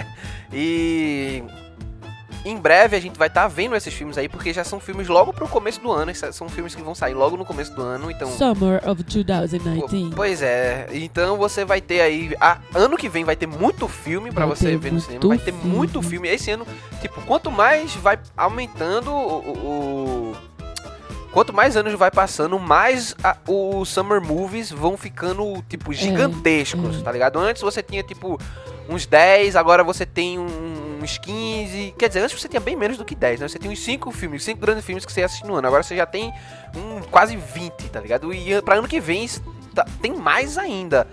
e 0.50 1.44
em 2.50 2.56
breve 2.56 2.96
a 2.96 3.00
gente 3.00 3.18
vai 3.18 3.28
estar 3.28 3.46
vendo 3.48 3.74
esses 3.76 3.92
filmes 3.92 4.16
aí, 4.18 4.28
porque 4.28 4.52
já 4.52 4.64
são 4.64 4.80
filmes 4.80 5.08
logo 5.08 5.32
pro 5.32 5.46
começo 5.48 5.80
do 5.80 5.90
ano. 5.92 6.12
São 6.32 6.48
filmes 6.48 6.74
que 6.74 6.82
vão 6.82 6.94
sair 6.94 7.14
logo 7.14 7.36
no 7.36 7.44
começo 7.44 7.72
do 7.74 7.82
ano, 7.82 8.10
então. 8.10 8.30
Summer 8.30 8.76
of 8.88 9.02
Pô, 9.04 9.12
2019. 9.22 10.12
Pois 10.14 10.42
é, 10.42 10.88
então 10.92 11.36
você 11.36 11.64
vai 11.64 11.80
ter 11.80 12.00
aí. 12.00 12.34
a- 12.40 12.58
ano 12.74 12.96
que 12.96 13.08
vem 13.08 13.24
vai 13.24 13.36
ter 13.36 13.46
muito 13.46 13.86
filme 13.88 14.30
pra 14.32 14.46
Vai 14.46 14.56
você 14.56 14.76
ver 14.76 14.92
no 14.92 15.00
cinema. 15.00 15.26
Vai 15.28 15.38
ter 15.38 15.52
filme. 15.52 15.68
muito 15.76 16.00
filme. 16.02 16.28
Esse 16.28 16.50
ano, 16.50 16.66
tipo, 17.00 17.20
quanto 17.22 17.50
mais 17.50 17.94
vai 17.96 18.18
aumentando 18.36 19.10
o. 19.10 20.32
o- 20.32 20.36
Quanto 21.30 21.52
mais 21.52 21.76
anos 21.76 21.92
vai 21.92 22.10
passando, 22.10 22.58
mais 22.58 23.14
a- 23.22 23.36
os 23.46 23.90
Summer 23.90 24.20
Movies 24.20 24.70
vão 24.70 24.96
ficando, 24.96 25.62
tipo, 25.68 25.92
gigantescos, 25.92 26.98
é. 26.98 27.02
tá 27.02 27.12
ligado? 27.12 27.38
Antes 27.38 27.60
você 27.62 27.82
tinha, 27.82 28.02
tipo, 28.02 28.40
uns 28.88 29.04
10, 29.06 29.54
agora 29.54 29.84
você 29.84 30.06
tem 30.06 30.38
um- 30.38 30.48
uns 31.02 31.18
15. 31.18 31.94
Quer 31.98 32.08
dizer, 32.08 32.20
antes 32.20 32.40
você 32.40 32.48
tinha 32.48 32.60
bem 32.60 32.76
menos 32.76 32.96
do 32.98 33.04
que 33.04 33.14
10, 33.14 33.40
né? 33.40 33.48
Você 33.48 33.58
tinha 33.58 33.72
uns 33.72 33.78
5 33.80 34.10
filmes, 34.12 34.42
5 34.44 34.60
grandes 34.60 34.84
filmes 34.84 35.04
que 35.04 35.12
você 35.12 35.20
ia 35.20 35.26
assistir 35.26 35.46
no 35.46 35.54
ano. 35.54 35.66
Agora 35.66 35.82
você 35.82 35.96
já 35.96 36.06
tem 36.06 36.32
um, 36.76 37.00
quase 37.10 37.36
20, 37.36 37.72
tá 37.90 38.00
ligado? 38.00 38.32
E 38.32 38.60
pra 38.62 38.76
ano 38.76 38.88
que 38.88 39.00
vem 39.00 39.26
tá- 39.74 39.86
tem 40.02 40.14
mais 40.14 40.58
ainda, 40.58 41.06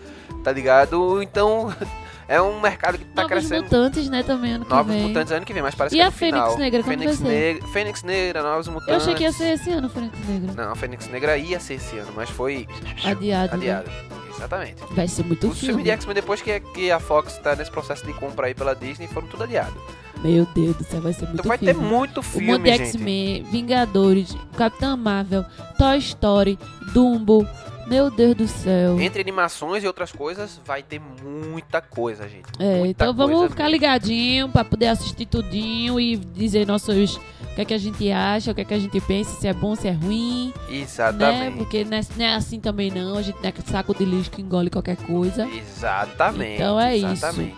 tá 0.44 0.52
ligado? 0.52 1.22
Então 1.22 1.74
é 2.28 2.42
um 2.42 2.60
mercado 2.60 2.98
que 2.98 3.06
tá 3.06 3.24
Novos 3.24 3.30
crescendo. 3.38 3.64
Mutantes, 3.64 4.10
né, 4.10 4.24
também 4.24 4.54
ano 4.54 4.66
que 4.66 4.72
Novos 4.72 4.94
vem. 4.94 5.08
Mutantes 5.08 5.32
ano 5.32 5.46
que 5.46 5.54
vem, 5.54 5.62
mas 5.64 5.76
parece 5.76 5.96
E 5.96 6.00
que 6.00 6.04
é 6.04 6.08
a 6.08 6.12
Fênix 6.12 6.44
final. 6.44 6.58
Negra, 6.58 6.84
Fênix 6.84 7.20
vai 7.20 7.32
ser? 7.32 7.64
Fênix 7.72 8.04
Negra, 8.04 8.44
Novos 8.44 8.68
Mutantes. 8.68 8.90
Eu 8.90 8.96
achei 8.98 9.14
que 9.16 9.24
ia 9.24 9.32
ser 9.32 9.54
esse 9.54 9.70
ano, 9.72 9.90
Fênix 9.90 10.18
Negra. 10.28 10.54
Não, 10.66 10.72
a 10.72 10.76
Fênix 10.76 11.08
Negra 11.08 11.38
ia 11.38 11.60
ser 11.60 11.76
esse 11.76 11.98
ano, 11.98 12.12
mas 12.16 12.30
foi 12.30 12.68
Adiado, 13.04 13.56
adiado. 13.56 13.90
Exatamente. 14.36 14.84
Vai 14.92 15.08
ser 15.08 15.24
muito 15.26 15.48
Os 15.48 15.58
filmes 15.60 15.68
filme. 15.76 15.84
de 15.84 15.90
X-Men, 15.92 16.14
depois 16.16 16.42
que, 16.42 16.60
que 16.60 16.92
a 16.92 17.00
Fox 17.00 17.38
tá 17.38 17.56
nesse 17.56 17.72
processo 17.72 18.06
de 18.06 18.14
compra 18.14 18.48
aí 18.48 18.54
pela 18.54 18.76
Disney, 18.76 19.08
foram 19.08 19.28
tudo 19.28 19.44
adiado. 19.44 19.76
Meu 20.24 20.46
Deus 20.56 20.76
do 20.78 20.84
céu, 20.84 21.02
vai 21.02 21.14
ser 21.14 21.22
muito 21.26 21.36
Então 21.40 21.48
vai 21.50 21.58
filme. 21.58 21.74
ter 21.74 21.80
muito 21.80 22.20
O 22.20 22.24
filme, 22.24 22.48
monte 22.58 22.64
de. 22.64 22.70
X-Men, 22.72 23.44
Vingadores, 23.44 24.36
Capitã 24.58 24.96
Marvel, 24.96 25.46
Toy 25.78 25.98
Story, 26.00 26.58
Dumbo. 26.94 27.48
Meu 27.88 28.10
Deus 28.10 28.36
do 28.36 28.48
céu. 28.48 29.00
Entre 29.00 29.22
animações 29.22 29.84
e 29.84 29.88
outras 29.88 30.12
coisas, 30.12 30.60
vai 30.66 30.82
ter 30.82 31.00
muita 31.00 31.82
coisa, 31.82 32.28
gente. 32.28 32.46
É, 32.60 32.80
Muita 32.80 33.04
então 33.06 33.14
vamos 33.14 33.50
ficar 33.50 33.64
mesmo. 33.66 33.74
ligadinho 33.74 34.50
pra 34.50 34.64
poder 34.66 34.88
assistir 34.88 35.26
tudinho 35.26 36.00
e 36.00 36.16
dizer 36.18 36.66
nossos 36.66 37.16
o 37.16 37.56
que 37.56 37.62
é 37.62 37.66
que 37.66 37.74
a 37.74 37.78
gente 37.78 38.12
acha, 38.12 38.52
o 38.52 38.56
que 38.56 38.62
é 38.62 38.66
que 38.66 38.74
a 38.74 38.80
gente 38.80 39.00
pensa, 39.02 39.40
se 39.40 39.48
é 39.48 39.54
bom, 39.54 39.76
se 39.76 39.88
é 39.88 39.92
ruim, 39.92 40.54
né? 40.68 40.76
Exatamente. 40.78 41.58
Porque 41.58 41.86
não 41.86 41.98
é, 41.98 42.02
não 42.18 42.26
é 42.26 42.34
assim 42.36 42.60
também 42.60 42.92
não, 42.92 43.18
a 43.18 43.22
gente 43.22 43.38
não 43.42 43.50
é 43.50 43.54
saco 43.66 43.96
de 43.96 44.04
lixo 44.04 44.32
que 44.32 44.42
engole 44.42 44.70
qualquer 44.70 44.98
coisa. 44.98 45.48
Exatamente. 45.48 46.56
Então 46.56 46.80
é 46.80 46.98
isso. 46.98 47.08
exatamente. 47.08 47.56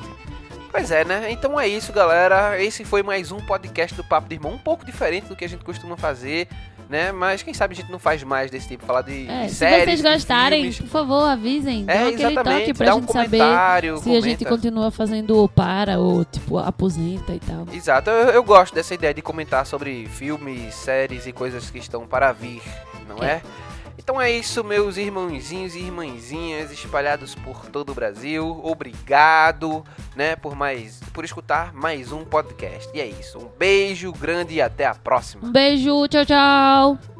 Pois 0.69 0.91
é, 0.91 1.03
né? 1.03 1.31
Então 1.31 1.59
é 1.59 1.67
isso, 1.67 1.91
galera. 1.91 2.61
Esse 2.61 2.85
foi 2.85 3.01
mais 3.01 3.31
um 3.31 3.39
podcast 3.39 3.95
do 3.95 4.03
Papo 4.03 4.29
de 4.29 4.35
Irmão, 4.35 4.53
um 4.53 4.59
pouco 4.59 4.85
diferente 4.85 5.27
do 5.27 5.35
que 5.35 5.45
a 5.45 5.49
gente 5.49 5.63
costuma 5.63 5.97
fazer, 5.97 6.47
né? 6.89 7.12
Mas 7.12 7.43
quem 7.43 7.54
sabe 7.54 7.73
a 7.73 7.76
gente 7.78 7.91
não 7.91 8.00
faz 8.00 8.23
mais 8.23 8.50
desse 8.52 8.67
tipo, 8.67 8.86
falar 8.86 9.02
de, 9.02 9.28
É, 9.30 9.43
de 9.43 9.50
se 9.50 9.56
séries, 9.56 9.86
vocês 9.86 10.02
gostarem, 10.02 10.62
filmes. 10.71 10.80
por 10.80 10.88
favor, 10.88 11.23
avisem. 11.30 11.86
Dá 11.86 11.93
É, 11.93 12.08
aquele 12.08 12.23
exatamente. 12.26 12.60
toque 12.65 12.73
pra 12.73 12.86
Dá 12.86 12.95
um 12.95 13.00
gente 13.02 13.12
saber 13.13 13.38
comentário, 13.38 13.97
se 13.97 14.10
a 14.10 14.21
gente 14.21 14.38
comenta. 14.43 14.45
continua 14.50 14.91
fazendo 14.91 15.38
ou 15.38 15.47
para 15.50 16.00
ou 16.00 16.23
tipo 16.26 16.58
aposenta 16.58 17.34
e 17.34 17.39
tal. 17.39 17.65
Exato, 17.73 18.10
eu, 18.10 18.30
eu 18.30 18.43
gosto 18.43 18.73
dessa 18.73 18.93
ideia 18.93 19.13
de 19.13 19.21
comentar 19.21 19.65
sobre 19.65 20.06
filmes, 20.08 20.73
séries 20.76 21.26
e 21.28 21.32
coisas 21.32 21.69
que 21.69 21.78
estão 21.80 22.06
para 22.08 22.32
vir, 22.32 22.62
não 23.08 23.23
é? 23.23 23.41
Então 23.97 24.21
é 24.21 24.31
isso, 24.31 24.63
meus 24.63 24.95
irmãozinhos 24.97 25.75
e 25.75 25.79
irmãzinhas 25.79 26.71
espalhados 26.71 27.33
por 27.36 27.65
todo 27.65 27.91
o 27.91 27.95
Brasil. 27.95 28.62
Obrigado, 28.63 29.83
né, 30.15 30.36
por 30.36 30.55
mais 30.55 30.99
por 31.13 31.25
escutar 31.25 31.73
mais 31.73 32.12
um 32.12 32.23
podcast. 32.23 32.89
E 32.93 33.01
é 33.01 33.07
isso. 33.07 33.39
Um 33.39 33.49
beijo 33.57 34.12
grande 34.12 34.55
e 34.55 34.62
até 34.62 34.86
a 34.86 34.93
próxima. 34.93 35.47
Um 35.47 35.51
beijo, 35.51 36.07
tchau, 36.07 36.25
tchau. 36.25 37.16